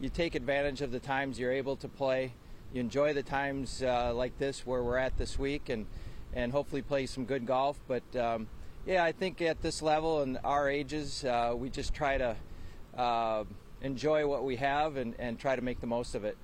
[0.00, 2.34] you take advantage of the times you're able to play.
[2.72, 5.86] You enjoy the times uh, like this where we're at this week and,
[6.34, 7.78] and hopefully play some good golf.
[7.86, 8.48] But um,
[8.86, 12.36] yeah, I think at this level and our ages, uh, we just try to
[12.96, 13.44] uh,
[13.80, 16.36] enjoy what we have and, and try to make the most of it.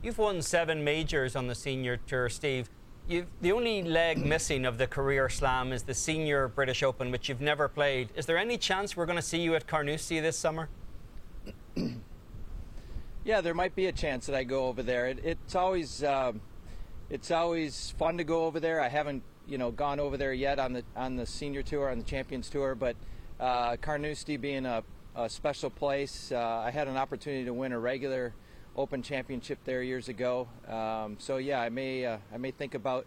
[0.00, 2.70] You've won seven majors on the senior tour, Steve.
[3.08, 7.28] You've, the only leg missing of the career slam is the senior British Open, which
[7.28, 8.10] you've never played.
[8.14, 10.68] Is there any chance we're going to see you at Carnoustie this summer?
[13.24, 15.08] yeah, there might be a chance that I go over there.
[15.08, 16.42] It, it's always um,
[17.10, 18.80] it's always fun to go over there.
[18.80, 21.98] I haven't you know gone over there yet on the on the senior tour on
[21.98, 22.94] the Champions Tour, but
[23.40, 24.84] uh, Carnoustie being a,
[25.16, 28.32] a special place, uh, I had an opportunity to win a regular
[28.78, 30.46] Open Championship there years ago.
[30.68, 33.06] Um, so yeah, I may uh, I may think about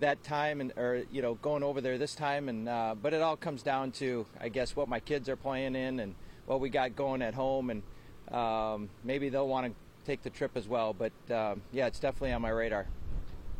[0.00, 3.20] that time and or you know going over there this time and uh, but it
[3.20, 6.14] all comes down to I guess what my kids are playing in and
[6.46, 7.82] what we got going at home and
[8.34, 9.72] um, maybe they'll want to
[10.06, 10.94] take the trip as well.
[10.94, 12.86] But um, yeah, it's definitely on my radar.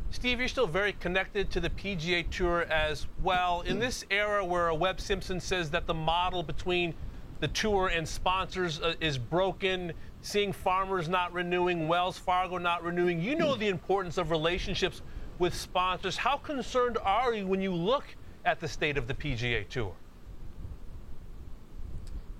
[0.09, 3.61] Steve, you're still very connected to the PGA Tour as well.
[3.61, 6.95] In this era where Webb Simpson says that the model between
[7.39, 9.93] the tour and sponsors uh, is broken,
[10.27, 13.21] seeing farmers not renewing, Wells Fargo not renewing.
[13.21, 15.01] You know the importance of relationships
[15.39, 16.17] with sponsors.
[16.17, 18.03] How concerned are you when you look
[18.43, 19.93] at the state of the PGA Tour?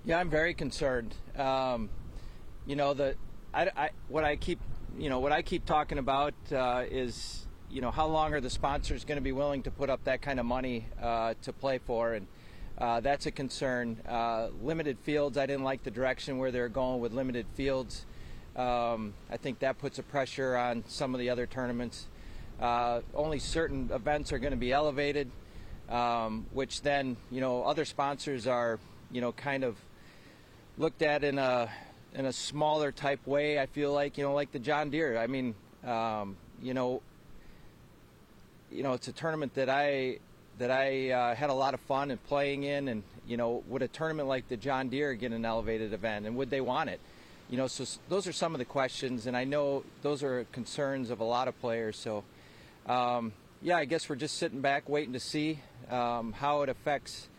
[0.03, 1.15] Yeah, I'm very concerned.
[1.37, 1.89] Um,
[2.65, 3.15] you know, the
[3.53, 4.59] I, I, what I keep
[4.97, 8.49] you know what I keep talking about uh, is you know how long are the
[8.49, 11.77] sponsors going to be willing to put up that kind of money uh, to play
[11.77, 12.27] for and
[12.77, 13.97] uh, that's a concern.
[14.07, 18.05] Uh, limited fields, I didn't like the direction where they're going with limited fields.
[18.55, 22.07] Um, I think that puts a pressure on some of the other tournaments.
[22.59, 25.29] Uh, only certain events are going to be elevated,
[25.89, 28.79] um, which then, you know, other sponsors are,
[29.11, 29.77] you know, kind of
[30.77, 31.69] looked at in a
[32.13, 33.59] in a smaller type way.
[33.59, 35.17] I feel like, you know, like the John Deere.
[35.17, 35.53] I mean,
[35.85, 37.01] um, you know,
[38.71, 40.17] you know, it's a tournament that I
[40.57, 43.81] that I uh, had a lot of fun in playing in, and you know, would
[43.81, 46.99] a tournament like the John Deere get an elevated event, and would they want it?
[47.49, 51.09] You know, so those are some of the questions, and I know those are concerns
[51.09, 51.95] of a lot of players.
[51.95, 52.23] So,
[52.87, 53.31] um,
[53.61, 57.29] yeah, I guess we're just sitting back waiting to see um, how it affects,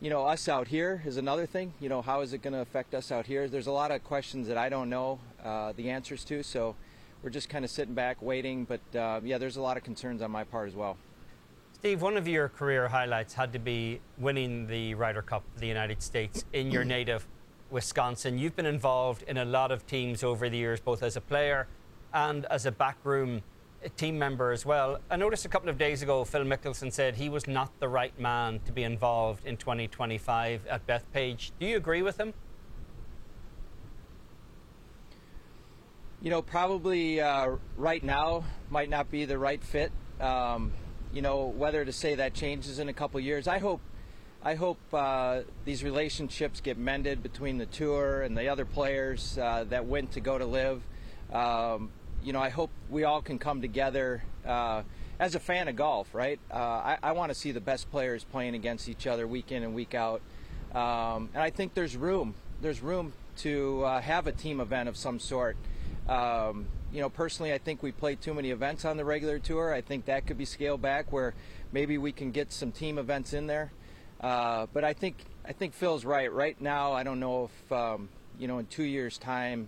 [0.00, 1.72] you know, us out here is another thing.
[1.80, 3.46] You know, how is it going to affect us out here?
[3.46, 6.74] There's a lot of questions that I don't know uh, the answers to, so
[7.22, 8.64] we're just kind of sitting back waiting.
[8.64, 10.96] But uh, yeah, there's a lot of concerns on my part as well.
[11.84, 15.66] Steve, one of your career highlights had to be winning the Ryder Cup of the
[15.66, 17.28] United States in your native
[17.70, 18.38] Wisconsin.
[18.38, 21.66] You've been involved in a lot of teams over the years, both as a player
[22.14, 23.42] and as a backroom
[23.98, 24.98] team member as well.
[25.10, 28.18] I noticed a couple of days ago Phil Mickelson said he was not the right
[28.18, 31.50] man to be involved in 2025 at Bethpage.
[31.60, 32.32] Do you agree with him?
[36.22, 39.92] You know, probably uh, right now might not be the right fit.
[40.18, 40.72] Um,
[41.14, 43.46] you know, whether to say that changes in a couple years.
[43.46, 43.80] I hope,
[44.42, 49.64] I hope uh, these relationships get mended between the tour and the other players uh,
[49.70, 50.82] that went to go to LIV.
[51.32, 51.90] Um,
[52.24, 54.22] you know, I hope we all can come together.
[54.44, 54.82] Uh,
[55.20, 56.40] as a fan of golf, right?
[56.52, 59.62] Uh, I, I want to see the best players playing against each other week in
[59.62, 60.20] and week out,
[60.74, 62.34] um, and I think there's room.
[62.60, 65.56] There's room to uh, have a team event of some sort.
[66.08, 69.74] Um, you know, personally, I think we play too many events on the regular tour.
[69.74, 71.34] I think that could be scaled back where
[71.72, 73.72] maybe we can get some team events in there.
[74.20, 76.32] Uh, but I think I think Phil's right.
[76.32, 79.66] Right now, I don't know if um, you know in two years' time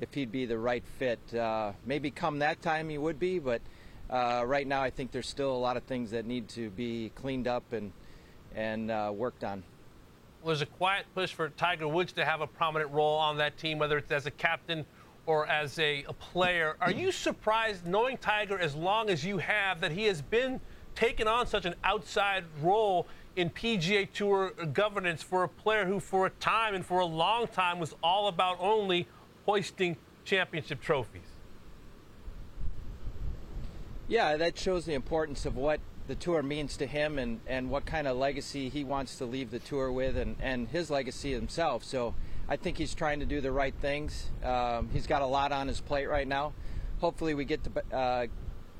[0.00, 1.20] if he'd be the right fit.
[1.32, 3.62] Uh, maybe come that time he would be, but
[4.10, 7.12] uh, right now I think there's still a lot of things that need to be
[7.14, 7.92] cleaned up and
[8.56, 9.62] and uh, worked on.
[10.42, 13.78] Was a quiet push for Tiger Woods to have a prominent role on that team,
[13.78, 14.84] whether it's as a captain
[15.30, 16.76] or as a, a player.
[16.80, 20.60] Are you surprised, knowing Tiger as long as you have, that he has been
[20.96, 23.06] taken on such an outside role
[23.36, 27.46] in PGA Tour governance for a player who, for a time and for a long
[27.46, 29.06] time, was all about only
[29.46, 31.22] hoisting championship trophies?
[34.08, 35.78] Yeah, that shows the importance of what
[36.08, 39.52] the tour means to him and, and what kind of legacy he wants to leave
[39.52, 41.84] the tour with and, and his legacy himself.
[41.84, 42.16] So
[42.50, 44.28] I think he's trying to do the right things.
[44.42, 46.52] Um, he's got a lot on his plate right now.
[46.98, 48.26] Hopefully, we get to, uh,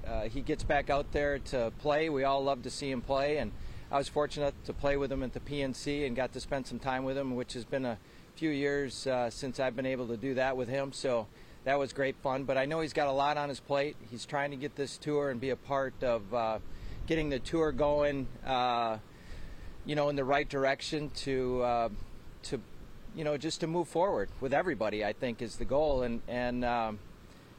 [0.05, 2.09] uh, he gets back out there to play.
[2.09, 3.53] We all love to see him play, and
[3.93, 6.81] I was fortunate to play with him at the PNC and got to spend some
[6.81, 7.97] time with him, which has been a
[8.35, 10.93] few years uh, since I've been able to do that with him.
[10.93, 11.29] So
[11.63, 12.43] that was great fun.
[12.43, 13.95] But I know he's got a lot on his plate.
[14.11, 16.59] He's trying to get this tour and be a part of uh,
[17.07, 18.99] getting the tour going, uh,
[19.87, 21.89] you know, in the right direction to uh,
[22.43, 22.61] to
[23.15, 25.05] you know just to move forward with everybody.
[25.05, 26.03] I think is the goal.
[26.03, 26.99] And and um,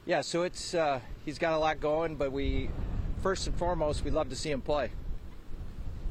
[0.05, 2.15] yeah, so it's uh, he's got a lot going.
[2.15, 2.69] But we
[3.21, 4.91] first and foremost, we love to see him play.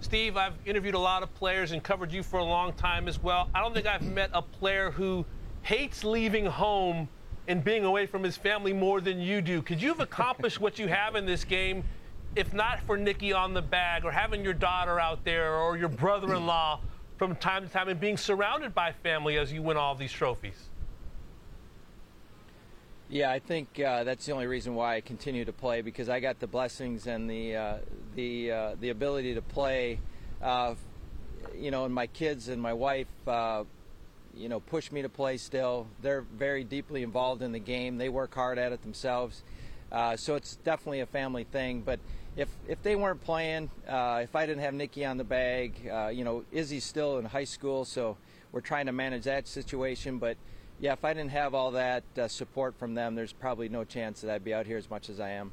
[0.00, 3.22] Steve, I've interviewed a lot of players and covered you for a long time as
[3.22, 3.50] well.
[3.54, 5.26] I don't think I've met a player who
[5.62, 7.08] hates leaving home
[7.48, 9.60] and being away from his family more than you do.
[9.60, 11.84] Could you have accomplished what you have in this game
[12.36, 15.88] if not for Nikki on the bag or having your daughter out there or your
[15.88, 16.80] brother in law
[17.20, 20.70] from time to time and being surrounded by family as you win all these trophies?
[23.10, 26.20] Yeah, I think uh, that's the only reason why I continue to play because I
[26.20, 27.76] got the blessings and the uh,
[28.14, 30.00] the uh, the ability to play.
[30.40, 30.76] Uh,
[31.54, 33.64] you know, and my kids and my wife, uh,
[34.34, 35.36] you know, push me to play.
[35.36, 37.98] Still, they're very deeply involved in the game.
[37.98, 39.42] They work hard at it themselves,
[39.92, 41.82] uh, so it's definitely a family thing.
[41.82, 42.00] But
[42.36, 45.74] if if they weren't playing, if I didn't have Nikki on the bag,
[46.12, 48.16] you know, Izzy's still in high school, so
[48.52, 50.36] we're trying to manage that situation, but
[50.80, 54.22] yeah, if I didn't have all that uh, support from them, there's probably no chance
[54.22, 55.52] that I'd be out here as much as I am.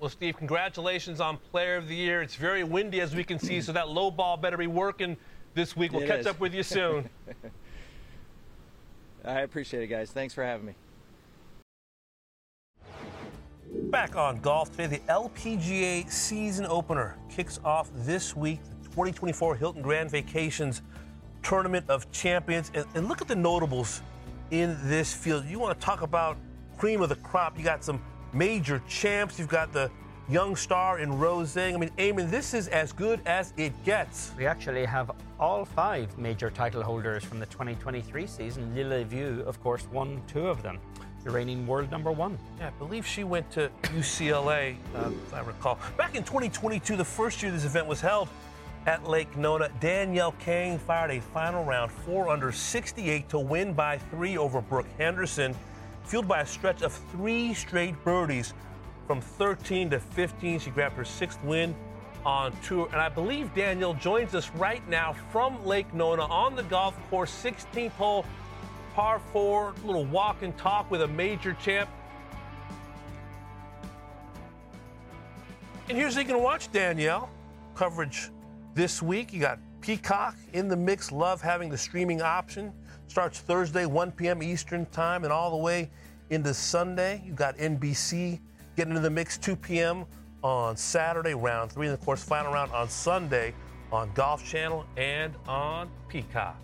[0.00, 2.22] Well, Steve, congratulations on Player of the Year.
[2.22, 5.16] It's very windy, as we can see, so that low ball better be working
[5.54, 5.92] this week.
[5.92, 6.26] We'll It catch is.
[6.26, 7.08] up with you soon.
[9.24, 10.10] I appreciate it, guys.
[10.10, 10.74] Thanks for having me.
[13.74, 18.60] Back on golf today, the LPGA season opener kicks off this week.
[18.82, 20.82] The 2024 Hilton Grand Vacations
[21.42, 22.70] Tournament of Champions.
[22.74, 24.00] And, and look at the notables
[24.52, 25.44] in this field.
[25.46, 26.36] You want to talk about
[26.78, 27.58] cream of the crop?
[27.58, 28.00] You got some
[28.32, 29.40] major champs.
[29.40, 29.90] You've got the
[30.28, 31.56] young star in Rose.
[31.56, 34.30] I mean, Eamon, this is as good as it gets.
[34.38, 35.10] We actually have
[35.40, 38.72] all five major title holders from the 2023 season.
[38.72, 40.78] Lilia Vu, of course, won two of them.
[41.24, 42.38] The reigning world number one.
[42.58, 45.78] Yeah, I believe she went to UCLA, uh, if I recall.
[45.96, 48.28] Back in 2022, the first year this event was held
[48.86, 53.96] at Lake Nona, Danielle Kang fired a final round, four under 68 to win by
[53.96, 55.56] three over Brooke Henderson,
[56.04, 58.52] fueled by a stretch of three straight birdies.
[59.06, 61.74] From 13 to 15, she grabbed her sixth win
[62.26, 62.88] on tour.
[62.92, 67.30] And I believe Danielle joins us right now from Lake Nona on the golf course,
[67.42, 68.26] 16th hole,
[68.94, 71.90] par four, little walk and talk with a major champ.
[75.88, 77.28] And here's how you can watch Danielle
[77.74, 78.30] coverage
[78.74, 79.32] this week.
[79.32, 81.12] You got Peacock in the mix.
[81.12, 82.72] Love having the streaming option.
[83.08, 84.42] Starts Thursday, 1 p.m.
[84.42, 85.90] Eastern Time, and all the way
[86.30, 87.22] into Sunday.
[87.26, 88.40] You got NBC
[88.76, 90.06] getting into the mix 2 p.m.
[90.42, 93.54] on Saturday, round three, and of course, final round on Sunday
[93.92, 96.63] on Golf Channel and on Peacock.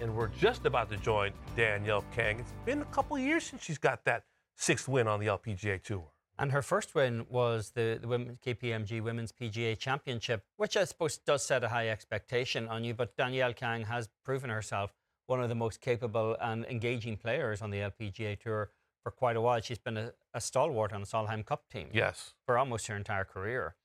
[0.00, 2.38] And we're just about to join Danielle Kang.
[2.40, 4.24] It's been a couple of years since she's got that
[4.56, 6.04] sixth win on the LPGA Tour.
[6.38, 11.16] And her first win was the, the women, KPMG Women's PGA Championship, which I suppose
[11.16, 12.92] does set a high expectation on you.
[12.92, 14.92] But Danielle Kang has proven herself
[15.26, 18.70] one of the most capable and engaging players on the LPGA Tour
[19.02, 19.60] for quite a while.
[19.62, 22.34] She's been a, a stalwart on the Solheim Cup team Yes.
[22.44, 23.76] for almost her entire career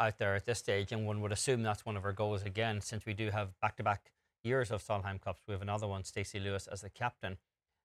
[0.00, 0.92] out there at this stage.
[0.92, 3.76] And one would assume that's one of her goals again, since we do have back
[3.76, 4.12] to back
[4.48, 5.42] years of Solheim Cups.
[5.46, 7.36] We have another one, Stacy Lewis, as the captain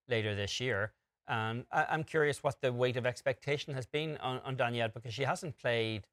[0.07, 0.93] later this year.
[1.27, 5.13] And I, I'm curious what the weight of expectation has been on, on Danielle because
[5.13, 6.07] she hasn't played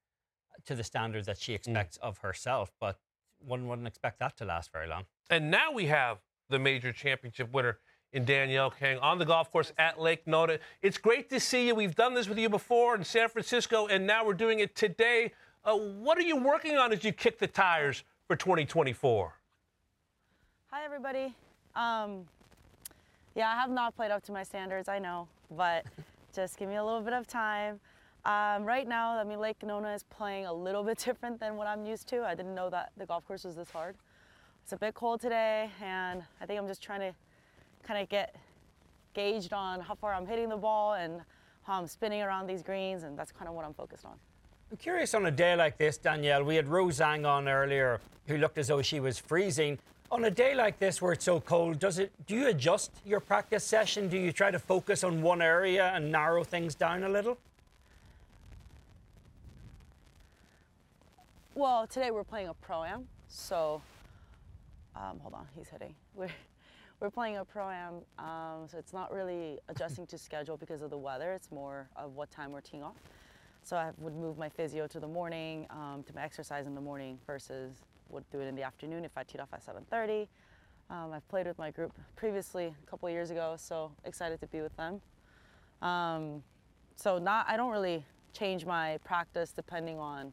[0.67, 2.99] to the standard that she expects of herself, but
[3.39, 5.05] one wouldn't expect that to last very long.
[5.31, 7.79] And now we have the major championship winner
[8.13, 10.59] in Danielle Kang on the golf course at Lake Nona.
[10.83, 11.75] It's great to see you.
[11.75, 15.33] We've done this with you before in San Francisco, and now we're doing it today.
[15.65, 19.40] Uh, what are you working on as you kick the tires for 2024?
[20.73, 21.35] Hi, everybody.
[21.75, 22.29] Um,
[23.35, 25.85] yeah, I have not played up to my standards, I know, but
[26.33, 27.81] just give me a little bit of time.
[28.25, 31.67] Um, right now, I mean, Lake Nona is playing a little bit different than what
[31.67, 32.23] I'm used to.
[32.25, 33.97] I didn't know that the golf course was this hard.
[34.63, 37.13] It's a bit cold today, and I think I'm just trying to
[37.83, 38.37] kind of get
[39.13, 41.21] gauged on how far I'm hitting the ball and
[41.65, 44.15] how I'm spinning around these greens, and that's kind of what I'm focused on.
[44.71, 46.45] I'm curious on a day like this, Danielle.
[46.45, 49.77] We had Rose Zhang on earlier who looked as though she was freezing.
[50.13, 53.21] On a day like this where it's so cold, does it do you adjust your
[53.21, 54.09] practice session?
[54.09, 57.39] Do you try to focus on one area and narrow things down a little?
[61.55, 63.81] Well, today we're playing a pro am, so
[64.97, 65.95] um, hold on, he's hitting.
[66.15, 66.31] We're
[66.99, 70.91] we're playing a pro am, um, so it's not really adjusting to schedule because of
[70.91, 71.33] the weather.
[71.33, 72.97] It's more of what time we're teeing off.
[73.63, 76.81] So I would move my physio to the morning, um, to my exercise in the
[76.81, 77.73] morning versus
[78.11, 80.29] would do it in the afternoon if I teed off at 7:30.
[80.91, 84.61] Um, I've played with my group previously a couple years ago, so excited to be
[84.61, 85.01] with them.
[85.83, 86.43] Um,
[86.97, 90.33] so not, I don't really change my practice depending on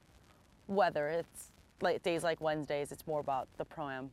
[0.67, 1.09] weather.
[1.09, 1.51] It's
[1.81, 2.91] like days like Wednesdays.
[2.91, 4.09] It's more about the pro am.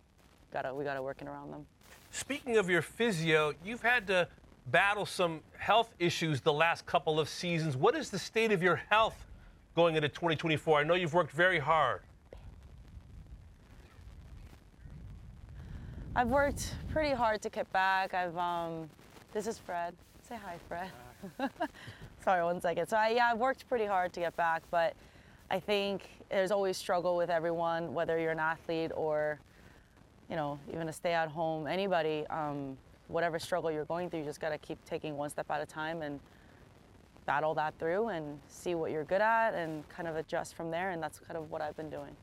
[0.53, 1.67] Gotta we gotta working around them.
[2.11, 4.29] Speaking of your physio, you've had to
[4.67, 7.77] battle some health issues the last couple of seasons.
[7.77, 9.27] What is the state of your health
[9.75, 10.81] going into 2024?
[10.81, 12.03] I know you've worked very hard.
[16.17, 18.15] I've worked pretty hard to get back.
[18.15, 18.89] I've um,
[19.33, 19.95] this is Fred.
[20.23, 20.91] Say hi, Fred.
[22.25, 22.87] Sorry, one second.
[22.87, 24.95] So I, yeah, I've worked pretty hard to get back, but
[25.51, 29.41] I think there's always struggle with everyone, whether you're an athlete or,
[30.31, 32.25] you know, even a stay-at-home, anybody.
[32.31, 35.61] Um, whatever struggle you're going through, you just got to keep taking one step at
[35.61, 36.21] a time and
[37.27, 40.91] battle that through and see what you're good at and kind of adjust from there.
[40.91, 42.17] And that's kind of what I've been doing.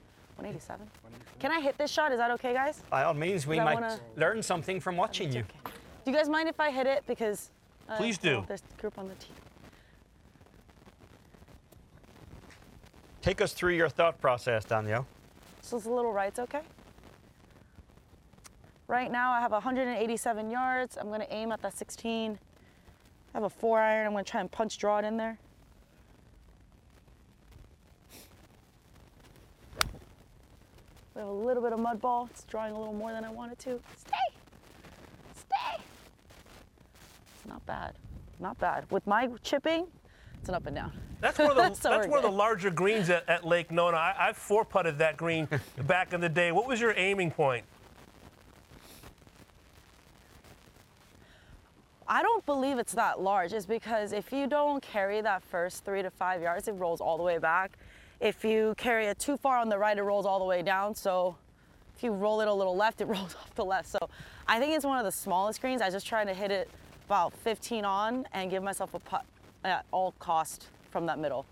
[0.45, 0.87] 187.
[1.39, 2.11] Can I hit this shot?
[2.11, 2.81] Is that okay, guys?
[2.89, 5.43] By all means, we I might wanna- learn something from watching you.
[6.03, 7.03] Do you guys mind if I hit it?
[7.05, 7.51] Because
[7.87, 8.43] uh, Please do.
[8.47, 9.27] There's group on the tee.
[13.21, 15.05] Take us through your thought process, Danielle.
[15.61, 16.61] So it's a little right's okay.
[18.87, 20.97] Right now I have 187 yards.
[20.97, 22.39] I'm gonna aim at that 16.
[23.33, 24.07] I have a four iron.
[24.07, 25.37] I'm gonna try and punch draw it in there.
[31.15, 32.29] We have a little bit of mud ball.
[32.31, 33.79] It's drawing a little more than I wanted to.
[33.97, 34.17] Stay!
[35.35, 35.83] Stay!
[37.35, 37.95] It's not bad.
[38.39, 38.85] Not bad.
[38.89, 39.87] With my chipping,
[40.39, 40.93] it's an up and down.
[41.19, 43.71] That's one of the, So that's we're one of the larger greens at, at Lake
[43.71, 43.97] Nona.
[43.97, 45.47] I, I four putted that green
[45.85, 46.51] back in the day.
[46.51, 47.65] What was your aiming point?
[52.07, 53.53] I don't believe it's that large.
[53.53, 57.15] It's because if you don't carry that first three to five yards, it rolls all
[57.15, 57.77] the way back.
[58.21, 60.93] If you carry it too far on the right, it rolls all the way down.
[60.93, 61.35] So
[61.97, 63.89] if you roll it a little left, it rolls off the left.
[63.89, 63.97] So
[64.47, 65.81] I think it's one of the smallest greens.
[65.81, 66.69] I just try to hit it
[67.07, 69.25] about 15 on and give myself a putt
[69.63, 71.45] at all cost from that middle.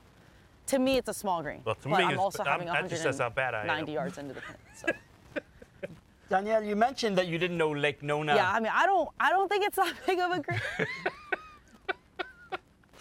[0.67, 1.61] To me, it's a small green.
[1.65, 3.67] Well, to but me, I'm also I'm- having that just says how bad I am.
[3.67, 4.55] 190 yards into the pin.
[4.75, 4.87] So.
[6.29, 8.35] Danielle, you mentioned that you didn't know Lake Nona.
[8.35, 10.59] Yeah, I mean, I don't, I don't think it's that big of a green.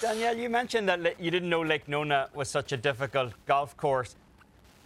[0.01, 4.15] Danielle, you mentioned that you didn't know Lake Nona was such a difficult golf course.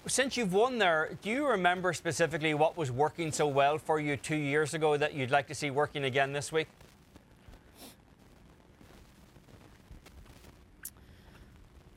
[0.07, 4.17] Since you've won there, do you remember specifically what was working so well for you
[4.17, 6.69] two years ago that you'd like to see working again this week?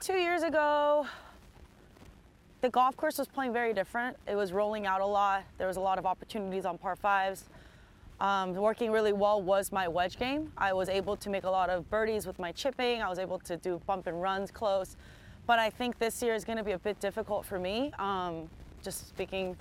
[0.05, 1.07] two years ago,
[2.61, 4.15] the golf course was playing very different.
[4.27, 5.43] It was rolling out a lot.
[5.57, 7.45] There was a lot of opportunities on par fives.
[8.19, 10.51] Um, working really well was my wedge game.
[10.57, 13.01] I was able to make a lot of birdies with my chipping.
[13.01, 14.95] I was able to do bump and runs close.
[15.45, 17.91] But I think this year is going to be a bit difficult for me.
[17.99, 18.49] Um,
[18.83, 19.57] just speaking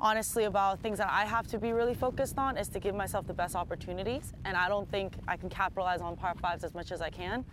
[0.00, 3.26] honestly about things that I have to be really focused on is to give myself
[3.26, 4.32] the best opportunities.
[4.44, 7.44] And I don't think I can capitalize on par fives as much as I can.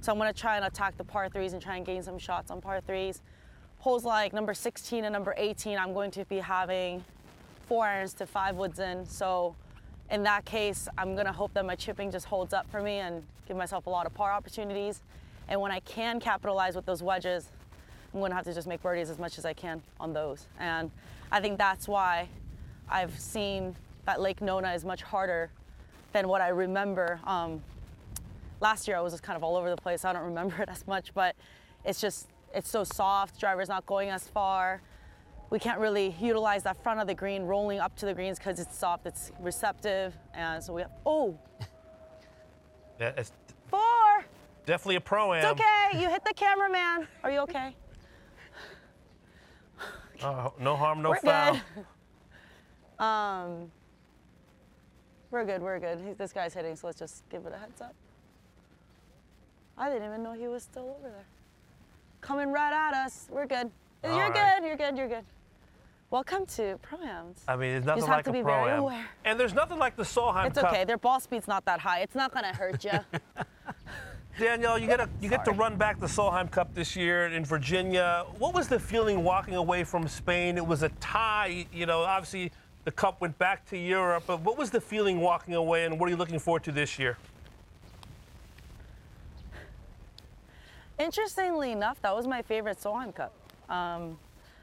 [0.00, 2.18] So I'm going to try and attack the par threes and try and gain some
[2.18, 3.22] shots on par threes.
[3.78, 7.04] Holes like number 16 and number 18, I'm going to be having
[7.66, 9.06] four irons to five woods in.
[9.06, 9.54] So
[10.10, 13.22] in that case, I'm to hope that my chipping just holds up for me and
[13.46, 15.02] give myself a lot of par opportunities.
[15.48, 17.48] And when I can capitalize with those wedges,
[18.12, 20.46] I'm to have to just make birdies as much as I can on those.
[20.58, 20.90] And
[21.30, 22.28] I think that's why
[22.88, 23.74] I've seen
[24.04, 25.50] that Lake Nona is much harder
[26.12, 27.20] than what I remember.
[27.24, 27.62] Um,
[28.60, 30.04] last year I was just kind of all over the place.
[30.04, 31.34] I don't remember it as much, but
[31.84, 33.40] it's just it's so soft.
[33.40, 34.82] Driver's not going as far.
[35.52, 38.58] We can't really utilize that front of the green rolling up to the greens because
[38.58, 40.90] it's soft, it's receptive, and so we have.
[41.04, 41.38] Oh,
[42.98, 43.32] Yeah, it's
[43.68, 44.24] four.
[44.64, 45.44] definitely a pro am.
[45.44, 46.00] It's okay.
[46.00, 47.06] You hit the cameraman.
[47.22, 47.76] Are you okay?
[50.22, 51.60] Oh, no harm, no we're foul.
[52.98, 53.04] good.
[53.04, 53.70] um,
[55.30, 55.60] we're good.
[55.60, 56.16] We're good.
[56.16, 57.94] This guy's hitting, so let's just give it a heads up.
[59.76, 61.26] I didn't even know he was still over there.
[62.22, 63.26] Coming right at us.
[63.30, 63.70] We're good.
[64.04, 64.60] All you're right.
[64.60, 64.66] good.
[64.66, 64.96] You're good.
[64.96, 65.24] You're good.
[66.12, 67.38] Welcome to Proams.
[67.48, 68.80] I mean, there's You nothing just have like to a be pro very am.
[68.80, 69.06] aware.
[69.24, 70.46] And there's nothing like the Solheim Cup.
[70.48, 70.70] It's Cup.
[70.70, 70.84] okay.
[70.84, 72.00] Their ball speed's not that high.
[72.00, 73.00] It's not gonna hurt you.
[74.38, 77.46] Danielle, you get a, you get to run back the Solheim Cup this year in
[77.46, 78.26] Virginia.
[78.36, 80.58] What was the feeling walking away from Spain?
[80.58, 81.64] It was a tie.
[81.72, 82.52] You know, obviously
[82.84, 86.08] the cup went back to Europe, but what was the feeling walking away, and what
[86.08, 87.16] are you looking forward to this year?
[90.98, 93.32] Interestingly enough, that was my favorite Solheim Cup.
[93.70, 94.18] Um,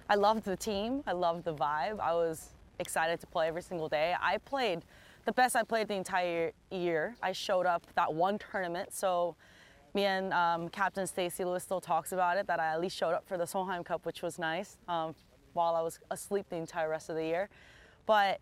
[0.10, 1.04] I loved the team.
[1.06, 2.00] I loved the vibe.
[2.00, 2.50] I was
[2.80, 4.16] excited to play every single day.
[4.20, 4.82] I played
[5.26, 7.16] the best I played the entire year.
[7.22, 9.36] I showed up that one tournament, so
[9.94, 13.14] me and um, Captain Stacy Lewis still talks about it that I at least showed
[13.14, 14.78] up for the Solheim Cup, which was nice.
[14.88, 15.14] Um,
[15.54, 17.50] while I was asleep the entire rest of the year,
[18.06, 18.40] but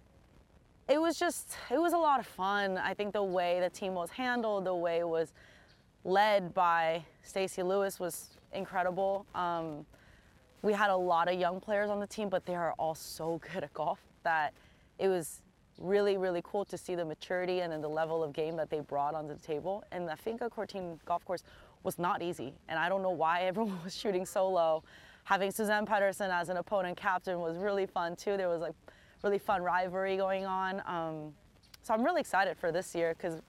[0.87, 2.77] it was just it was a lot of fun.
[2.77, 5.33] I think the way the team was handled, the way it was
[6.03, 9.25] led by Stacy Lewis was incredible.
[9.35, 9.85] Um,
[10.61, 13.39] we had a lot of young players on the team, but they are all so
[13.53, 14.53] good at golf that
[14.99, 15.41] it was
[15.79, 18.79] really, really cool to see the maturity and then the level of game that they
[18.79, 19.83] brought onto the table.
[19.91, 21.43] And the Finca Cortesin golf course
[21.83, 22.53] was not easy.
[22.67, 24.83] And I don't know why everyone was shooting so low.
[25.23, 28.37] Having Suzann Pettersen as an opponent captain was really fun too.
[28.37, 28.75] There was like
[29.23, 30.81] really fun rivalry going on.
[30.85, 31.33] Um,
[31.83, 33.41] so I'm really excited for this year because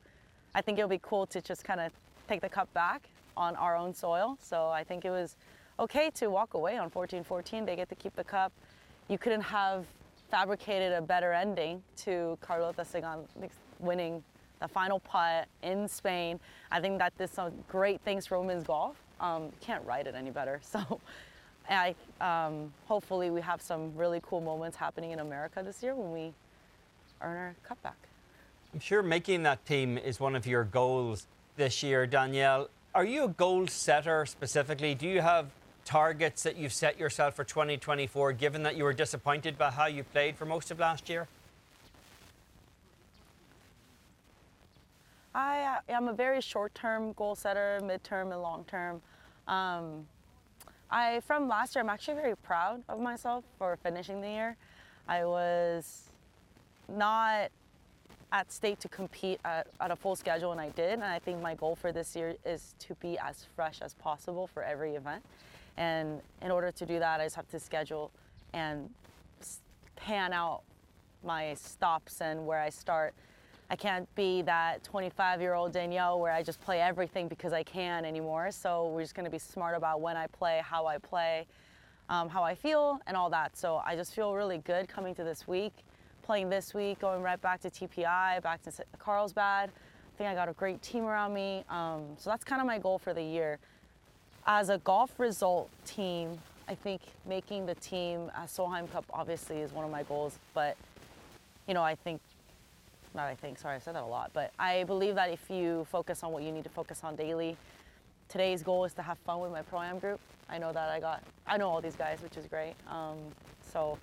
[0.54, 1.92] I think it'll be cool to just kind of
[2.28, 4.36] take the cup back on our own soil.
[4.40, 5.36] So I think it was
[5.79, 7.66] okay to walk away on 14-14.
[7.66, 8.53] They get to keep the cup.
[9.09, 9.87] You couldn't have
[10.31, 13.24] fabricated a better ending to Carlota Ciganda
[13.79, 14.22] winning
[14.61, 16.39] the final putt in Spain.
[16.70, 18.97] I think that did some great things for women's golf.
[19.20, 20.61] Um, can't write it any better.
[20.70, 21.01] So
[21.70, 26.12] I, um, hopefully we have some really cool moments happening in America this year when
[26.12, 26.33] we
[27.20, 27.99] earn our cup back.
[28.72, 31.26] I'm sure making that team is one of your goals
[31.57, 32.68] this year, Danielle.
[32.95, 34.95] Are you a goal setter specifically?
[34.95, 35.51] Do you have
[35.89, 40.05] targets that you've set yourself for 2024, given that you were disappointed by how you
[40.05, 41.26] played for most of last year?
[45.34, 49.01] I uh, am a very short-term goal setter, mid-term and long-term.
[49.47, 50.07] Um,
[50.91, 54.57] I from last year, I'm actually very proud of myself for finishing the year.
[55.09, 56.11] I was
[56.86, 57.49] not
[58.30, 60.93] at state to compete at, at a full schedule, and I did.
[60.93, 64.47] And I think my goal for this year is to be as fresh as possible
[64.47, 65.24] for every event.
[65.79, 68.11] And in order to do that, I just have to schedule
[68.53, 68.91] and
[69.95, 70.62] pan out
[71.24, 73.14] my stops and where I start.
[73.70, 77.62] I can't be that 25 year old Danielle where I just play everything because I
[77.62, 78.51] can anymore.
[78.51, 81.47] So we're just going to be smart about when I play, how I play,
[82.09, 83.57] um, how I feel, and all that.
[83.57, 85.74] So I just feel really good coming to this week,
[86.22, 89.68] playing this week, going right back to TPI, back to Carlsbad.
[89.70, 91.64] I think I got a great team around me.
[91.68, 93.61] Um, so that's kind of my goal for the year.
[94.51, 96.38] As a golf result team,
[96.68, 100.74] I think making the team at Solheim Cup obviously is one of my goals, but
[101.66, 102.22] you know, I think
[103.14, 105.86] not I think, sorry, I said that a lot, but I believe that if you
[105.90, 107.59] focus on what you need to focus on daily,
[108.30, 110.18] today's goal is to have fun with my pro am group.
[110.49, 112.72] I know that I got, I know all these guys, which is great.
[112.88, 113.18] Um,
[113.70, 113.99] so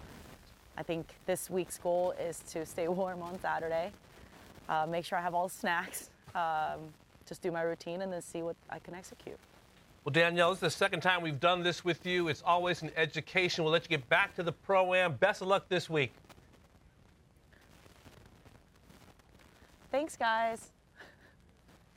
[0.77, 3.91] I think this week's goal is to stay warm on Saturday,
[4.69, 6.93] uh, make sure I have all the snacks, um,
[7.27, 9.39] just do my routine, and then see what I can execute.
[10.05, 12.27] Well, Danielle, this is the second time we've done this with you.
[12.27, 13.63] It's always an education.
[13.63, 15.15] We'll let you get back to the pro am.
[15.15, 16.13] Best of luck this week.
[19.91, 20.69] Thanks, guys.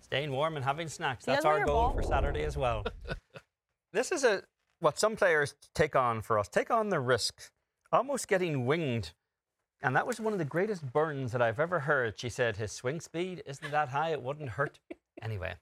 [0.01, 1.27] Staying warm and having snacks.
[1.27, 1.93] That's our goal ball.
[1.93, 2.83] for Saturday as well.
[3.93, 4.43] this is a
[4.81, 6.49] what some players take on for us.
[6.49, 7.51] Take on the risk,
[7.93, 9.13] almost getting winged.
[9.83, 12.19] And that was one of the greatest burns that I've ever heard.
[12.19, 14.79] She said his swing speed isn't that high, it wouldn't hurt.
[15.23, 15.57] anyway.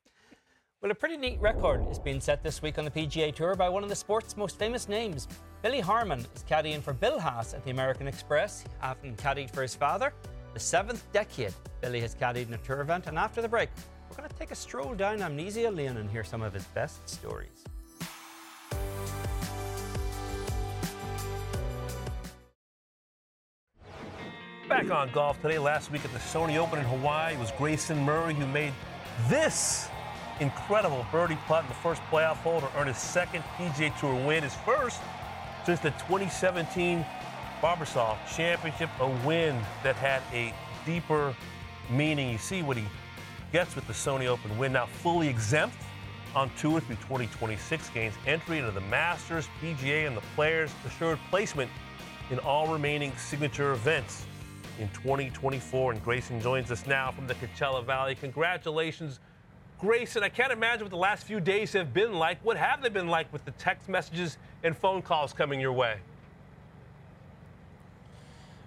[0.83, 3.67] Well, a pretty neat record is being set this week on the PGA Tour by
[3.67, 5.27] one of the sport's most famous names.
[5.63, 9.75] Billy Harmon is caddying for Bill Haas at the American Express, having caddied for his
[9.75, 10.13] father.
[10.53, 13.71] The seventh decade Billy has caddied in a tour event, and after the break,
[14.11, 17.09] we're going to take a stroll down Amnesia Lane and hear some of his best
[17.09, 17.65] stories.
[24.69, 25.59] Back on golf today.
[25.59, 28.75] Last week at the Sony Open in Hawaii was Grayson Murray who made
[29.31, 29.89] this
[30.41, 34.43] incredible birdie putt in the first playoff hole to earn his second PGA Tour win,
[34.43, 35.01] his first
[35.65, 37.05] since the 2017
[37.61, 41.35] Barbasol Championship, a win that had a deeper
[41.91, 42.31] meaning.
[42.31, 42.85] You see what he
[43.53, 45.77] gets with the Sony Open win, now fully exempt
[46.35, 51.71] on tour through 2026, gains entry into the Masters, PGA, and the Players, assured placement
[52.31, 54.27] in all remaining signature events
[54.79, 55.93] in 2024.
[55.93, 58.15] And Grayson joins us now from the Coachella Valley.
[58.15, 59.19] Congratulations,
[59.81, 60.23] Grayson.
[60.23, 62.39] I can't imagine what the last few days have been like.
[62.45, 65.99] What have they been like with the text messages and phone calls coming your way?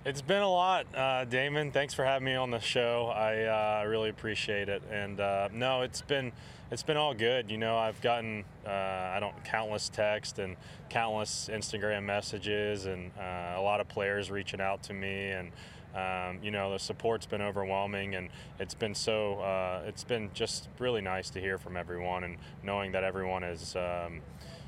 [0.05, 1.71] It's been a lot, uh, Damon.
[1.71, 3.11] Thanks for having me on the show.
[3.13, 4.81] I uh, really appreciate it.
[4.89, 6.31] And uh, no, it's been
[6.71, 7.51] it's been all good.
[7.51, 10.55] You know, I've gotten uh, I don't countless texts and
[10.89, 15.51] countless Instagram messages, and uh, a lot of players reaching out to me, and
[15.95, 18.29] um, you know the support's been overwhelming, and
[18.59, 22.91] it's been so uh, it's been just really nice to hear from everyone, and knowing
[22.91, 24.21] that everyone is um,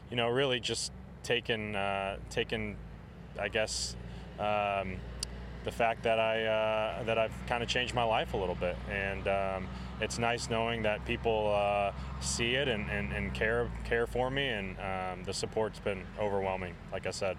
[0.09, 0.91] you know really just
[1.24, 1.76] taken
[2.30, 2.76] taken
[3.39, 3.95] I guess.
[4.39, 4.97] Um,
[5.63, 8.76] the fact that I uh, that I've kind of changed my life a little bit,
[8.89, 9.67] and um,
[9.99, 14.47] it's nice knowing that people uh, see it and, and, and, care care for me,
[14.47, 16.74] and um, the support's been overwhelming.
[16.91, 17.38] Like I said.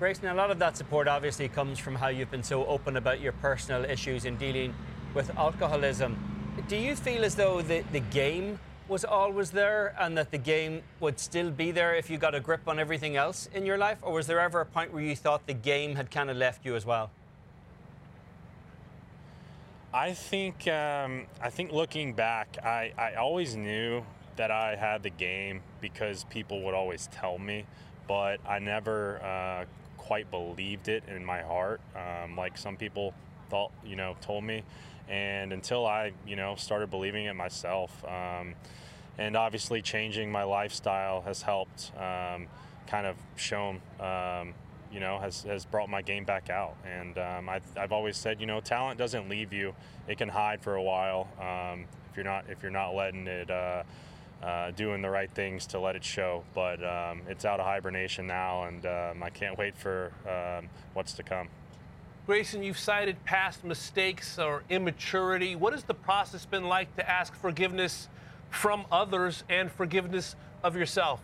[0.00, 3.20] Grayson, a lot of that support obviously comes from how you've been so open about
[3.20, 4.74] your personal issues in dealing
[5.14, 6.18] with alcoholism.
[6.66, 10.82] Do you feel as though the, the game was always there and that the game
[10.98, 13.98] would still be there if you got a grip on everything else in your life?
[14.02, 16.66] Or was there ever a point where you thought the game had kind of left
[16.66, 17.12] you as well?
[19.92, 25.10] I think um, I think looking back, I, I always knew that I had the
[25.10, 27.64] game because people would always tell me,
[28.08, 29.64] but I never uh,
[30.04, 33.14] quite believed it in my heart, um, like some people
[33.48, 34.62] thought, you know, told me.
[35.08, 38.54] And until I, you know, started believing it myself, um,
[39.16, 42.46] and obviously changing my lifestyle has helped, um,
[42.86, 44.54] kind of shown um,
[44.92, 46.76] you know, has, has brought my game back out.
[46.84, 49.74] And um, I've, I've always said, you know, talent doesn't leave you;
[50.06, 53.50] it can hide for a while um, if you're not if you're not letting it.
[53.50, 53.82] Uh,
[54.44, 58.26] uh, doing the right things to let it show, but um, it's out of hibernation
[58.26, 61.48] now, and um, I can't wait for um, what's to come.
[62.26, 65.56] Grayson, you've cited past mistakes or immaturity.
[65.56, 68.08] What has the process been like to ask forgiveness
[68.50, 71.20] from others and forgiveness of yourself?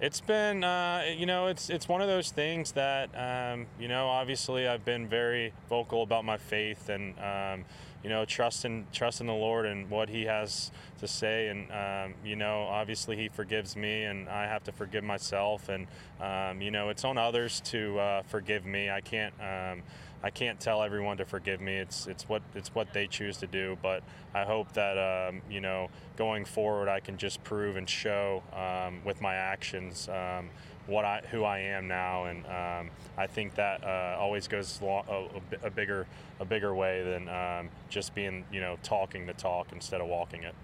[0.00, 4.08] It's been, uh, you know, it's it's one of those things that, um, you know,
[4.08, 7.66] obviously I've been very vocal about my faith and, um,
[8.02, 10.70] you know, trusting trusting the Lord and what He has
[11.00, 15.04] to say, and um, you know, obviously He forgives me, and I have to forgive
[15.04, 15.86] myself, and
[16.20, 18.90] um, you know, it's on others to uh, forgive me.
[18.90, 19.34] I can't.
[19.40, 19.82] Um,
[20.22, 21.76] I can't tell everyone to forgive me.
[21.76, 23.78] It's it's what it's what they choose to do.
[23.80, 24.02] But
[24.34, 29.00] I hope that um, you know going forward, I can just prove and show um,
[29.04, 30.50] with my actions um,
[30.90, 35.26] what I who I am now, and um, I think that uh, always goes a,
[35.62, 36.06] a, bigger
[36.40, 40.42] a bigger way than um, just being you know talking the talk instead of walking
[40.42, 40.54] it.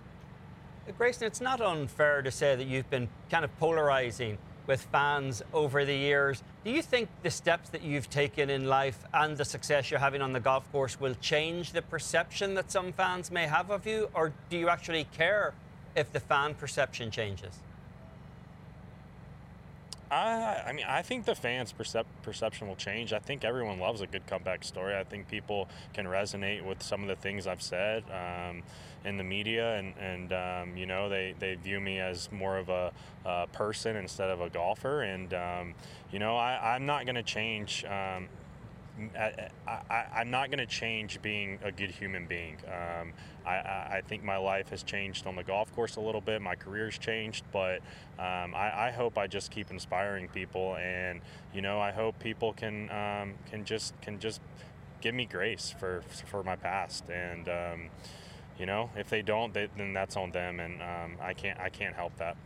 [0.99, 5.85] Grayson, it's not unfair to say that you've been kind of polarizing with fans over
[5.85, 6.43] the years.
[6.65, 10.23] Do you think the steps that you've taken in life and the success you're having
[10.23, 14.09] on the golf course will change the perception that some fans may have of you,
[14.15, 15.55] or do you actually care
[15.95, 17.61] if the fan perception changes?
[20.11, 23.13] I, I mean, I think the fans' percep- perception will change.
[23.13, 24.97] I think everyone loves a good comeback story.
[24.97, 28.63] I think people can resonate with some of the things I've said um,
[29.05, 32.69] in the media, and, and um, you know, they, they view me as more of
[32.69, 32.93] a,
[33.25, 35.03] a person instead of a golfer.
[35.03, 35.75] And, um,
[36.13, 37.85] you know, I, I'm not going to change.
[38.99, 42.57] I, am not going to change being a good human being.
[42.67, 43.13] Um,
[43.45, 46.41] I, I, think my life has changed on the golf course a little bit.
[46.41, 47.81] My career's changed, but
[48.19, 51.21] um, I, I, hope I just keep inspiring people, and
[51.53, 54.41] you know, I hope people can um, can just can just
[55.03, 57.91] give me grace for for my past, and um,
[58.59, 61.69] you know, if they don't, they, then that's on them, and um, I can't I
[61.69, 62.37] can't help that.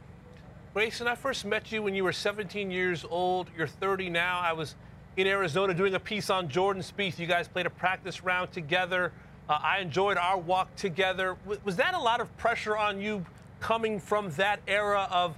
[0.75, 3.49] Grayson, I first met you when you were 17 years old.
[3.57, 4.39] You're 30 now.
[4.39, 4.77] I was
[5.17, 7.19] in Arizona doing a piece on Jordan Spieth.
[7.19, 9.13] You guys played a practice round together.
[9.49, 11.37] Uh, I enjoyed our walk together.
[11.45, 13.25] W- was that a lot of pressure on you
[13.59, 15.37] coming from that era of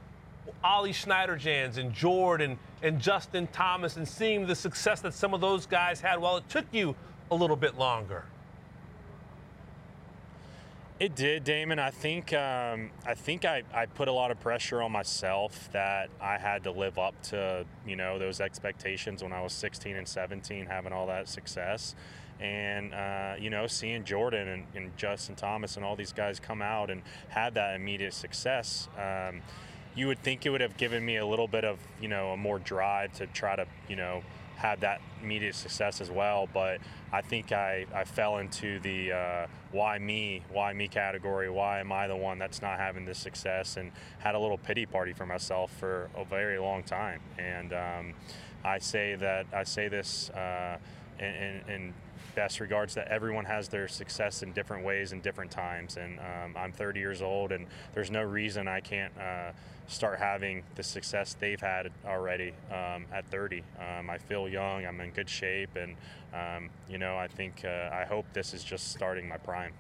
[0.62, 5.66] Ollie Schniederjans and Jordan and Justin Thomas and seeing the success that some of those
[5.66, 6.94] guys had while it took you
[7.30, 8.24] a little bit longer?
[11.02, 11.80] It did, Damon.
[11.80, 16.10] I think um, I think I, I put a lot of pressure on myself that
[16.20, 20.06] I had to live up to, you know, those expectations when I was 16 and
[20.06, 21.96] 17, having all that success,
[22.38, 26.62] and uh, you know, seeing Jordan and, and, Justin Thomas and all these guys come
[26.62, 28.86] out and had that immediate success.
[28.96, 29.42] Um,
[29.96, 32.36] you would think it would have given me a little bit of you know a
[32.36, 34.22] more drive to try to you know
[34.62, 36.48] have that immediate success as well.
[36.54, 36.78] But
[37.12, 41.50] I think I, I fell into the uh, why me, why me category.
[41.50, 43.76] Why am I the one that's not having this success?
[43.76, 43.90] And
[44.20, 47.20] had a little pity party for myself for a very long time.
[47.38, 48.14] And um,
[48.64, 50.78] I say that I say this uh,
[51.18, 51.94] in, in, in
[52.36, 55.96] best regards that everyone has their success in different ways and different times.
[55.96, 59.52] And um, I'm 30 years old, and there's no reason I can't uh,
[59.86, 63.62] start having the success they've had already um, at 30.
[63.78, 65.96] Um, I feel young, I'm in good shape, and
[66.32, 69.72] um, you know, I think uh, I hope this is just starting my prime.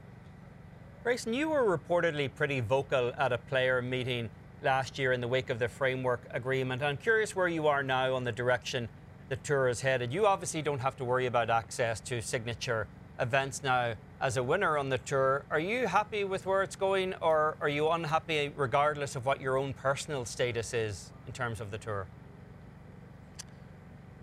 [1.02, 4.30] Grayson, you were reportedly pretty vocal at a player meeting
[4.62, 6.82] last year in the wake of the framework agreement.
[6.82, 8.88] I'm curious where you are now on the direction
[9.28, 10.12] the tour is headed.
[10.12, 12.86] You obviously don't have to worry about access to signature
[13.18, 15.42] events now as a winner on the tour.
[15.50, 19.58] Are you happy with where it's going, or are you unhappy regardless of what your
[19.58, 22.06] own personal status is in terms of the tour?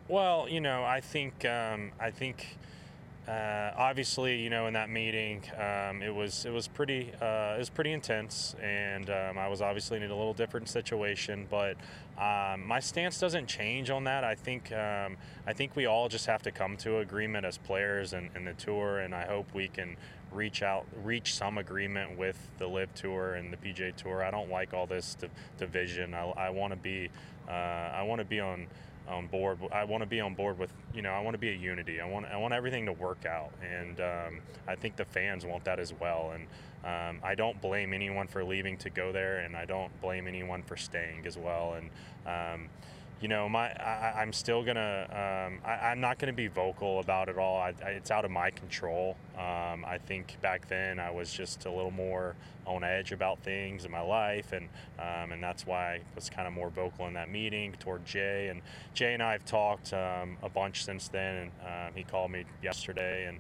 [0.08, 2.58] Well, you know, I think um, I think
[3.28, 7.60] uh, obviously, you know, in that meeting, um, it was it was pretty uh, it
[7.60, 11.46] was pretty intense, and um, I was obviously in a little different situation.
[11.50, 11.76] But
[12.20, 14.24] um, my stance doesn't change on that.
[14.24, 15.16] I think um,
[15.48, 18.54] I think we all just have to come to agreement as players and, and the
[18.54, 19.96] tour, and I hope we can
[20.32, 24.24] reach out, reach some agreement with the LIV Tour and the PGA Tour.
[24.24, 25.18] I don't like all this
[25.58, 26.14] division.
[26.14, 27.10] I, I want to be
[27.48, 28.68] uh, I want to be on
[29.10, 29.58] on board.
[29.72, 32.00] I want to be on board with, you know, I want to be a unity.
[32.00, 35.64] I want, I want everything to work out, and um, I think the fans want
[35.66, 36.32] that as well.
[36.34, 36.46] And
[36.84, 40.64] um, I don't blame anyone for leaving to go there, and I don't blame anyone
[40.64, 41.74] for staying as well.
[41.74, 41.90] And
[42.26, 42.70] um,
[43.22, 45.06] you know, my I, am still gonna.
[45.10, 47.58] Um, I, am not gonna be vocal about it all.
[47.58, 49.18] I, I, it's out of my control.
[49.36, 53.84] Um, I think back then I was just a little more on edge about things
[53.84, 54.70] in my life, and
[55.00, 58.48] um, and that's why I was kind of more vocal in that meeting toward Jay.
[58.48, 58.62] And
[58.94, 61.52] Jay and I have talked um, a bunch since then.
[61.66, 63.40] And he called me yesterday, and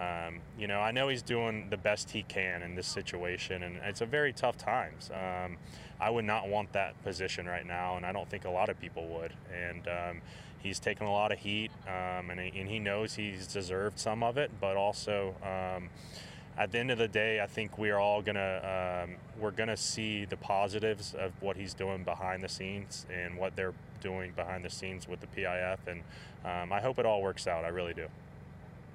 [0.00, 3.76] um, you know, I know he's doing the best he can in this situation, and
[3.84, 5.10] it's a very tough times.
[5.12, 5.58] Um,
[6.00, 8.80] I would not want that position right now, and I don't think a lot of
[8.80, 9.34] people would.
[9.52, 10.22] And um,
[10.60, 14.22] he's taken a lot of heat, um, and, he, and, he, knows he's deserved some
[14.22, 14.50] of it.
[14.58, 15.90] But also, um,
[16.56, 19.76] at the end of the day, I think we are all gonna um, we're gonna
[19.76, 24.64] see the positives of what he's doing behind the scenes and what they're doing behind
[24.64, 26.00] the scenes with the PIF, and
[26.46, 27.66] um, I hope it all works out.
[27.66, 28.06] I really do.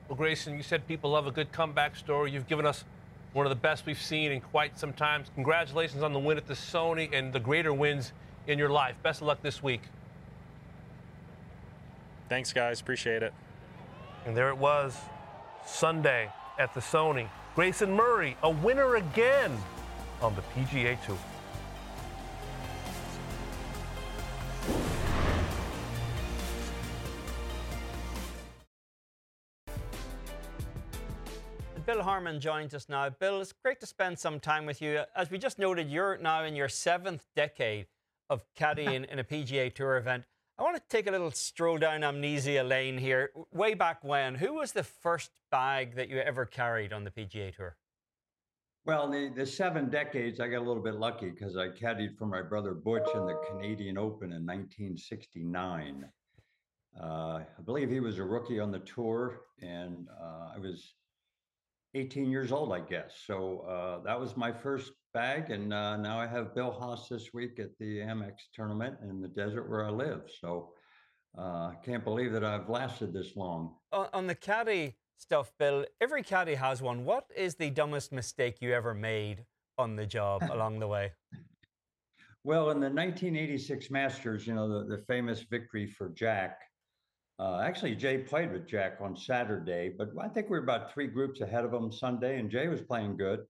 [0.08, 2.32] Well, Grayson, you said people love a good comeback story.
[2.32, 2.84] You've given us
[3.34, 5.24] one of the best we've seen in quite some time.
[5.34, 8.14] Congratulations on the win at the Sony and the greater wins
[8.48, 8.96] in your life.
[9.02, 9.82] Best of luck this week.
[12.30, 12.80] Thanks, guys.
[12.80, 13.34] Appreciate it.
[14.26, 14.96] And there it was,
[15.66, 16.30] Sunday
[16.60, 17.28] at the Sony.
[17.56, 19.58] Grayson Murray, a winner again
[20.22, 21.18] on the PGA Tour.
[32.06, 33.10] Harmon joins us now.
[33.10, 35.02] Bill, it's great to spend some time with you.
[35.16, 37.88] As we just noted, you're now in your seventh decade
[38.30, 40.24] of caddying in a PGA Tour event.
[40.60, 43.32] I want to take a little stroll down amnesia lane here.
[43.52, 47.56] Way back when, who was the first bag that you ever carried on the PGA
[47.56, 47.76] Tour?
[48.86, 52.28] Well, the, the seven decades, I got a little bit lucky because I caddied for
[52.28, 56.06] my brother Butch in the Canadian Open in 1969.
[57.02, 60.94] Uh, I believe he was a rookie on the tour, and uh, I was
[61.96, 63.24] 18 years old, I guess.
[63.26, 67.30] So uh, that was my first bag, and uh, now I have Bill Haas this
[67.34, 70.24] week at the Amex tournament in the desert where I live.
[70.42, 70.74] So
[71.38, 73.76] I uh, can't believe that I've lasted this long.
[73.94, 77.06] On, on the caddy stuff, Bill, every caddy has one.
[77.06, 79.46] What is the dumbest mistake you ever made
[79.78, 81.14] on the job along the way?
[82.44, 86.60] Well, in the 1986 Masters, you know, the, the famous victory for Jack,
[87.38, 91.08] uh, actually, Jay played with Jack on Saturday, but I think we were about three
[91.08, 93.42] groups ahead of him Sunday, and Jay was playing good.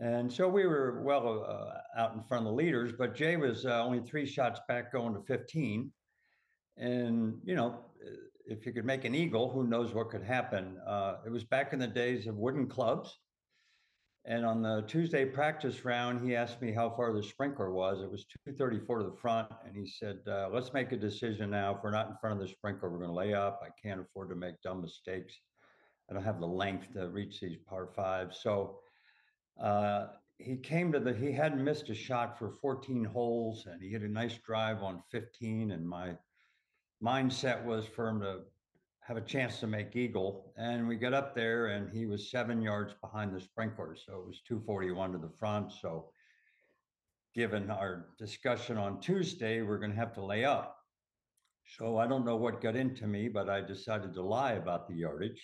[0.00, 3.66] And so we were well uh, out in front of the leaders, but Jay was
[3.66, 5.92] uh, only three shots back going to 15.
[6.78, 7.84] And, you know,
[8.46, 10.78] if you could make an eagle, who knows what could happen?
[10.86, 13.18] Uh, it was back in the days of wooden clubs.
[14.26, 18.02] And on the Tuesday practice round, he asked me how far the sprinkler was.
[18.02, 19.48] It was 234 to the front.
[19.66, 21.74] And he said, uh, let's make a decision now.
[21.74, 23.60] If we're not in front of the sprinkler, we're going to lay up.
[23.64, 25.34] I can't afford to make dumb mistakes.
[26.10, 28.40] I don't have the length to reach these par fives.
[28.42, 28.80] So
[29.62, 33.88] uh, he came to the, he hadn't missed a shot for 14 holes and he
[33.88, 35.70] hit a nice drive on 15.
[35.70, 36.16] And my
[37.02, 38.40] mindset was for him to
[39.10, 40.52] have a chance to make eagle.
[40.56, 44.26] And we got up there, and he was seven yards behind the sprinkler, so it
[44.28, 45.72] was 241 to the front.
[45.72, 46.12] So
[47.34, 50.76] given our discussion on Tuesday, we're going to have to lay up.
[51.76, 54.94] So I don't know what got into me, but I decided to lie about the
[54.94, 55.42] yardage.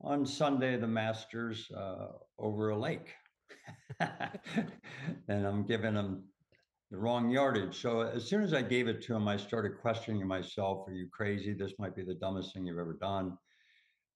[0.00, 3.12] On Sunday, the Masters uh, over a lake.
[4.00, 6.22] and I'm giving him
[6.90, 7.80] the wrong yardage.
[7.80, 10.88] So as soon as I gave it to him, I started questioning myself.
[10.88, 11.52] Are you crazy?
[11.52, 13.36] This might be the dumbest thing you've ever done.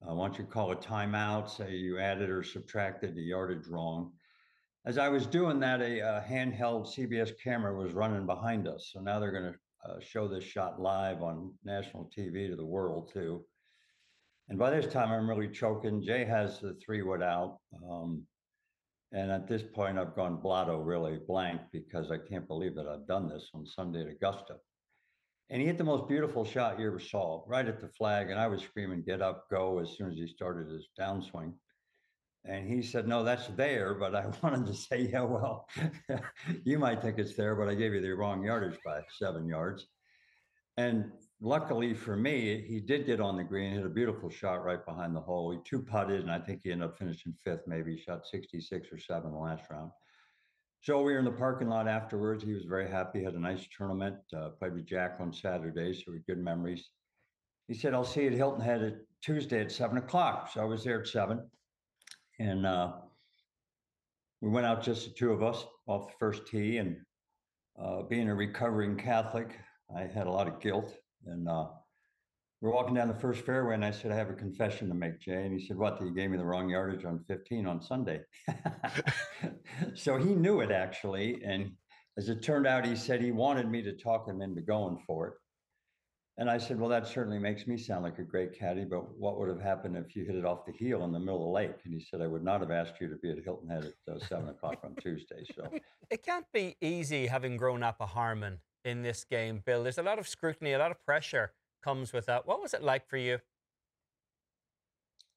[0.03, 4.13] Uh, why don't you call a timeout, say you added or subtracted the yardage wrong?
[4.85, 8.91] As I was doing that, a, a handheld CBS camera was running behind us.
[8.93, 12.65] So now they're going to uh, show this shot live on national TV to the
[12.65, 13.45] world too.
[14.49, 16.03] And by this time, I'm really choking.
[16.03, 17.59] Jay has the three wood out.
[17.89, 18.27] Um,
[19.13, 23.07] and at this point, I've gone blotto really blank because I can't believe that I've
[23.07, 24.57] done this on Sunday at Augusta.
[25.51, 28.31] And he hit the most beautiful shot you ever saw, right at the flag.
[28.31, 31.53] And I was screaming, get up, go, as soon as he started his downswing.
[32.47, 33.95] And he said, no, that's there.
[34.01, 35.69] But I wanted to say, yeah, well,
[36.65, 39.87] you might think it's there, but I gave you the wrong yardage by seven yards.
[40.79, 41.13] And
[41.43, 45.15] luckily for me, he did get on the green, hit a beautiful shot right behind
[45.15, 45.51] the hole.
[45.51, 48.99] He two putted, and I think he ended up finishing fifth, maybe shot 66 or
[48.99, 49.91] seven the last round.
[50.81, 52.43] So we were in the parking lot afterwards.
[52.45, 56.05] He was very happy, had a nice tournament, uh, played with Jack on Saturday, so
[56.09, 56.91] we had good memories.
[57.69, 60.51] He said, I'll see you at Hilton Head at Tuesday at seven o'clock.
[60.53, 61.49] So I was there at seven.
[62.39, 62.93] And uh,
[64.41, 66.79] we went out just the two of us off the first tee.
[66.79, 66.97] And
[67.81, 69.57] uh, being a recovering Catholic,
[69.97, 70.97] I had a lot of guilt.
[71.27, 71.67] And uh,
[72.61, 75.21] we're walking down the first fairway, and I said, I have a confession to make,
[75.21, 75.45] Jay.
[75.45, 76.01] And he said, What?
[76.01, 78.21] You gave me the wrong yardage on 15 on Sunday.
[79.95, 81.43] so he knew it actually.
[81.45, 81.73] And
[82.17, 85.29] as it turned out, he said he wanted me to talk him into going for
[85.29, 85.35] it.
[86.39, 89.39] And I said, Well, that certainly makes me sound like a great caddy, but what
[89.39, 91.51] would have happened if you hit it off the heel in the middle of the
[91.51, 91.75] lake?
[91.85, 94.15] And he said, I would not have asked you to be at Hilton Head at
[94.15, 95.45] uh, seven o'clock on Tuesday.
[95.55, 95.69] So
[96.11, 99.83] it can't be easy having grown up a Harmon in this game, Bill.
[99.83, 101.53] There's a lot of scrutiny, a lot of pressure
[101.83, 102.47] comes with that.
[102.47, 103.39] What was it like for you?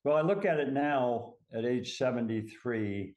[0.03, 3.15] Well, I look at it now at age 73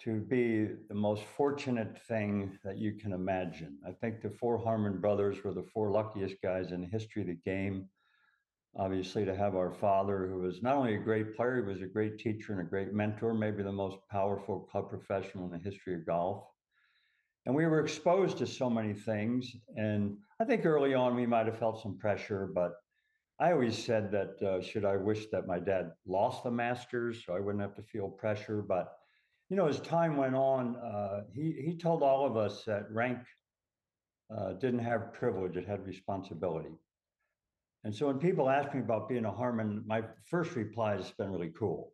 [0.00, 3.78] to be the most fortunate thing that you can imagine.
[3.86, 7.28] I think the four Harmon brothers were the four luckiest guys in the history of
[7.28, 7.88] the game.
[8.76, 11.86] Obviously, to have our father, who was not only a great player, he was a
[11.86, 15.94] great teacher and a great mentor, maybe the most powerful club professional in the history
[15.94, 16.44] of golf.
[17.46, 19.54] And we were exposed to so many things.
[19.76, 22.72] And I think early on we might have felt some pressure, but
[23.38, 27.34] I always said that uh, should I wish that my dad lost the Masters so
[27.34, 28.62] I wouldn't have to feel pressure.
[28.62, 28.96] But
[29.50, 33.18] you know, as time went on, uh, he he told all of us that rank
[34.34, 36.74] uh, didn't have privilege; it had responsibility.
[37.82, 41.30] And so when people ask me about being a Harmon, my first reply "It's been
[41.30, 41.92] really cool,"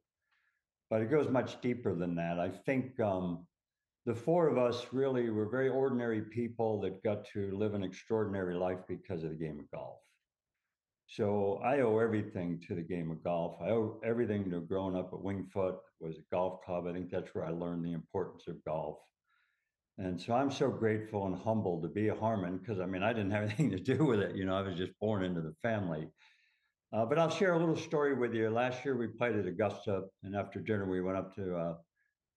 [0.90, 2.38] but it goes much deeper than that.
[2.38, 3.46] I think um,
[4.06, 8.54] the four of us really were very ordinary people that got to live an extraordinary
[8.54, 9.98] life because of the game of golf.
[11.06, 13.60] So I owe everything to the game of golf.
[13.60, 16.86] I owe everything to growing up at Winged Foot was a golf club.
[16.86, 18.98] I think that's where I learned the importance of golf.
[19.98, 23.12] And so I'm so grateful and humbled to be a Harmon because I mean I
[23.12, 24.34] didn't have anything to do with it.
[24.34, 26.08] You know, I was just born into the family.
[26.92, 28.48] Uh, but I'll share a little story with you.
[28.48, 31.74] Last year we played at Augusta, and after dinner we went up to uh,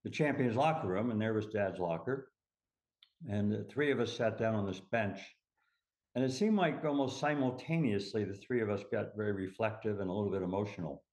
[0.04, 2.30] the champions locker room, and there was Dad's locker,
[3.30, 5.20] and the three of us sat down on this bench,
[6.16, 10.14] and it seemed like almost simultaneously the three of us got very reflective and a
[10.14, 11.04] little bit emotional.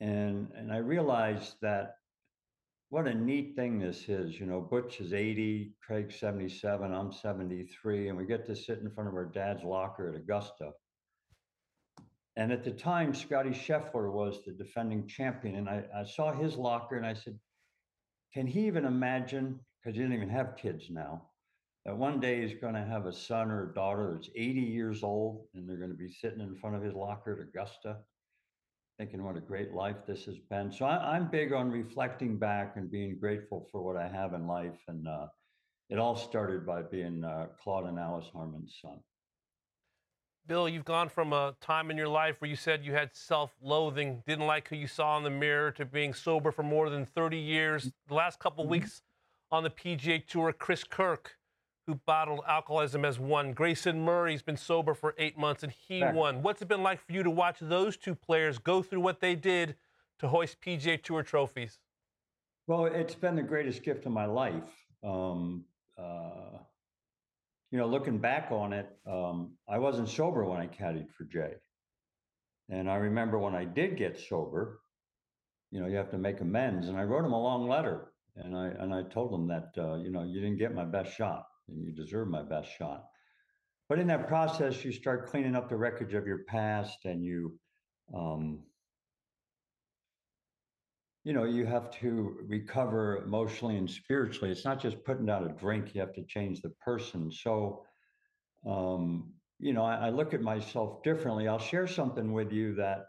[0.00, 1.94] And and I realized that
[2.88, 4.38] what a neat thing this is.
[4.38, 8.90] You know, Butch is 80, Craig 77, I'm 73, and we get to sit in
[8.90, 10.70] front of our dad's locker at Augusta.
[12.36, 15.56] And at the time, Scottie Scheffler was the defending champion.
[15.56, 17.38] And I, I saw his locker and I said,
[18.36, 21.22] can he even imagine, because he doesn't even have kids now,
[21.86, 25.02] that one day he's going to have a son or a daughter that's 80 years
[25.02, 27.96] old and they're going to be sitting in front of his locker at Augusta,
[28.98, 30.70] thinking what a great life this has been.
[30.70, 34.46] So I, am big on reflecting back and being grateful for what I have in
[34.46, 34.82] life.
[34.86, 35.28] And uh,
[35.88, 38.98] it all started by being uh, Claude and Alice Harmon's son.
[40.46, 43.52] Bill, you've gone from a time in your life where you said you had self
[43.60, 47.04] loathing, didn't like who you saw in the mirror, to being sober for more than
[47.04, 47.90] 30 years.
[48.08, 48.72] The last couple mm-hmm.
[48.72, 49.02] weeks
[49.50, 51.36] on the PGA Tour, Chris Kirk,
[51.86, 53.52] who battled alcoholism, has won.
[53.54, 56.42] Grayson Murray's been sober for eight months and he won.
[56.42, 59.34] What's it been like for you to watch those two players go through what they
[59.34, 59.74] did
[60.20, 61.78] to hoist PGA Tour trophies?
[62.68, 64.86] Well, it's been the greatest gift of my life.
[65.04, 65.64] Um,
[65.98, 66.58] uh,
[67.70, 71.54] you know, looking back on it, um, I wasn't sober when I caddied for Jay.
[72.68, 74.80] And I remember when I did get sober,
[75.70, 76.88] you know, you have to make amends.
[76.88, 79.96] And I wrote him a long letter And I and I told him that uh,
[79.96, 83.04] you know you didn't get my best shot, and you deserve my best shot.
[83.88, 87.58] But in that process, you start cleaning up the wreckage of your past, and you,
[88.14, 88.64] um,
[91.26, 94.52] you know, you have to recover emotionally and spiritually.
[94.52, 97.32] It's not just putting down a drink; you have to change the person.
[97.32, 97.84] So,
[98.64, 101.48] um, you know, I, I look at myself differently.
[101.48, 103.06] I'll share something with you that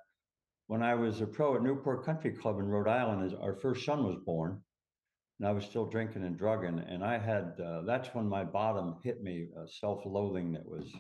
[0.65, 4.03] when I was a pro at Newport Country Club in Rhode Island, our first son
[4.03, 4.64] was born,
[5.38, 8.95] and I was still drinking and drugging, and I had uh, that's when my bottom
[9.03, 10.91] hit me, uh, self-loathing that was.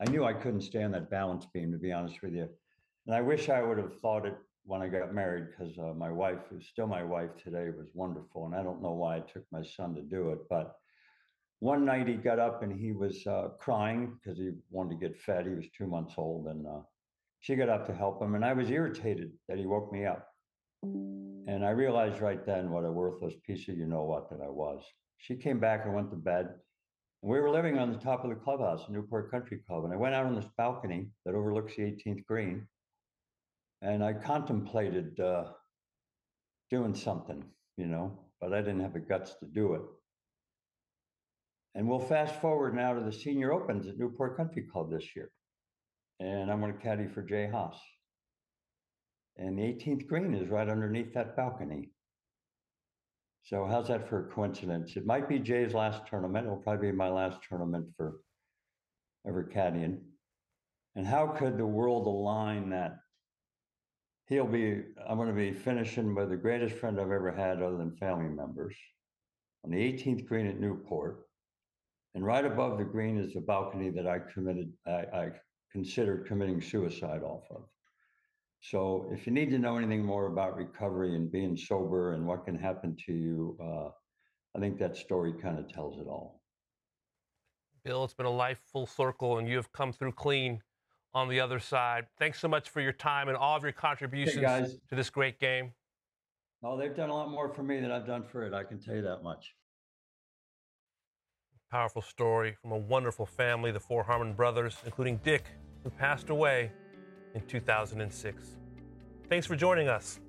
[0.00, 2.48] I knew I couldn't stand that balance beam, to be honest with you,
[3.08, 6.10] and I wish I would have thought it when I got married, because uh, my
[6.10, 9.44] wife, who's still my wife today, was wonderful, and I don't know why I took
[9.50, 10.76] my son to do it, but
[11.58, 15.16] one night he got up and he was uh, crying because he wanted to get
[15.16, 15.46] fed.
[15.46, 16.80] He was two months old, and uh,
[17.40, 20.28] she got up to help him, and I was irritated that he woke me up.
[20.82, 24.48] And I realized right then what a worthless piece of you know what that I
[24.48, 24.82] was.
[25.18, 26.48] She came back and went to bed.
[27.20, 29.84] We were living on the top of the clubhouse, Newport Country Club.
[29.84, 32.66] And I went out on this balcony that overlooks the 18th green.
[33.82, 35.46] And I contemplated uh,
[36.70, 37.44] doing something,
[37.76, 39.82] you know, but I didn't have the guts to do it.
[41.74, 45.30] And we'll fast forward now to the Senior Opens at Newport Country Club this year.
[46.20, 47.76] And I'm going to caddy for Jay Haas.
[49.36, 51.90] And the 18th green is right underneath that balcony.
[53.44, 54.96] So how's that for a coincidence?
[54.96, 56.46] It might be Jay's last tournament.
[56.46, 58.20] It'll probably be my last tournament for
[59.26, 59.98] ever caddying.
[60.94, 62.98] And how could the world align that
[64.28, 67.76] he'll be, I'm going to be finishing with the greatest friend I've ever had other
[67.76, 68.74] than family members
[69.64, 71.26] on the 18th green at Newport.
[72.14, 75.30] And right above the green is the balcony that I committed, I, I
[75.70, 77.64] considered committing suicide off of.
[78.60, 82.44] So if you need to know anything more about recovery and being sober and what
[82.44, 83.90] can happen to you, uh,
[84.56, 86.42] I think that story kind of tells it all.
[87.84, 90.62] Bill, it's been a life full circle, and you have come through clean
[91.14, 92.06] on the other side.
[92.18, 94.78] Thanks so much for your time and all of your contributions guys.
[94.88, 95.72] to this great game.
[96.62, 98.54] Oh, they've done a lot more for me than I've done for it.
[98.54, 99.54] I can tell you that much.
[101.70, 105.44] Powerful story from a wonderful family, the four Harmon brothers, including Dick,
[105.82, 106.70] who passed away
[107.34, 108.56] in 2006.
[109.28, 110.20] Thanks for joining us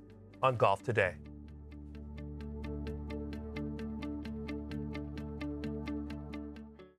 [0.41, 1.15] on Golf Today.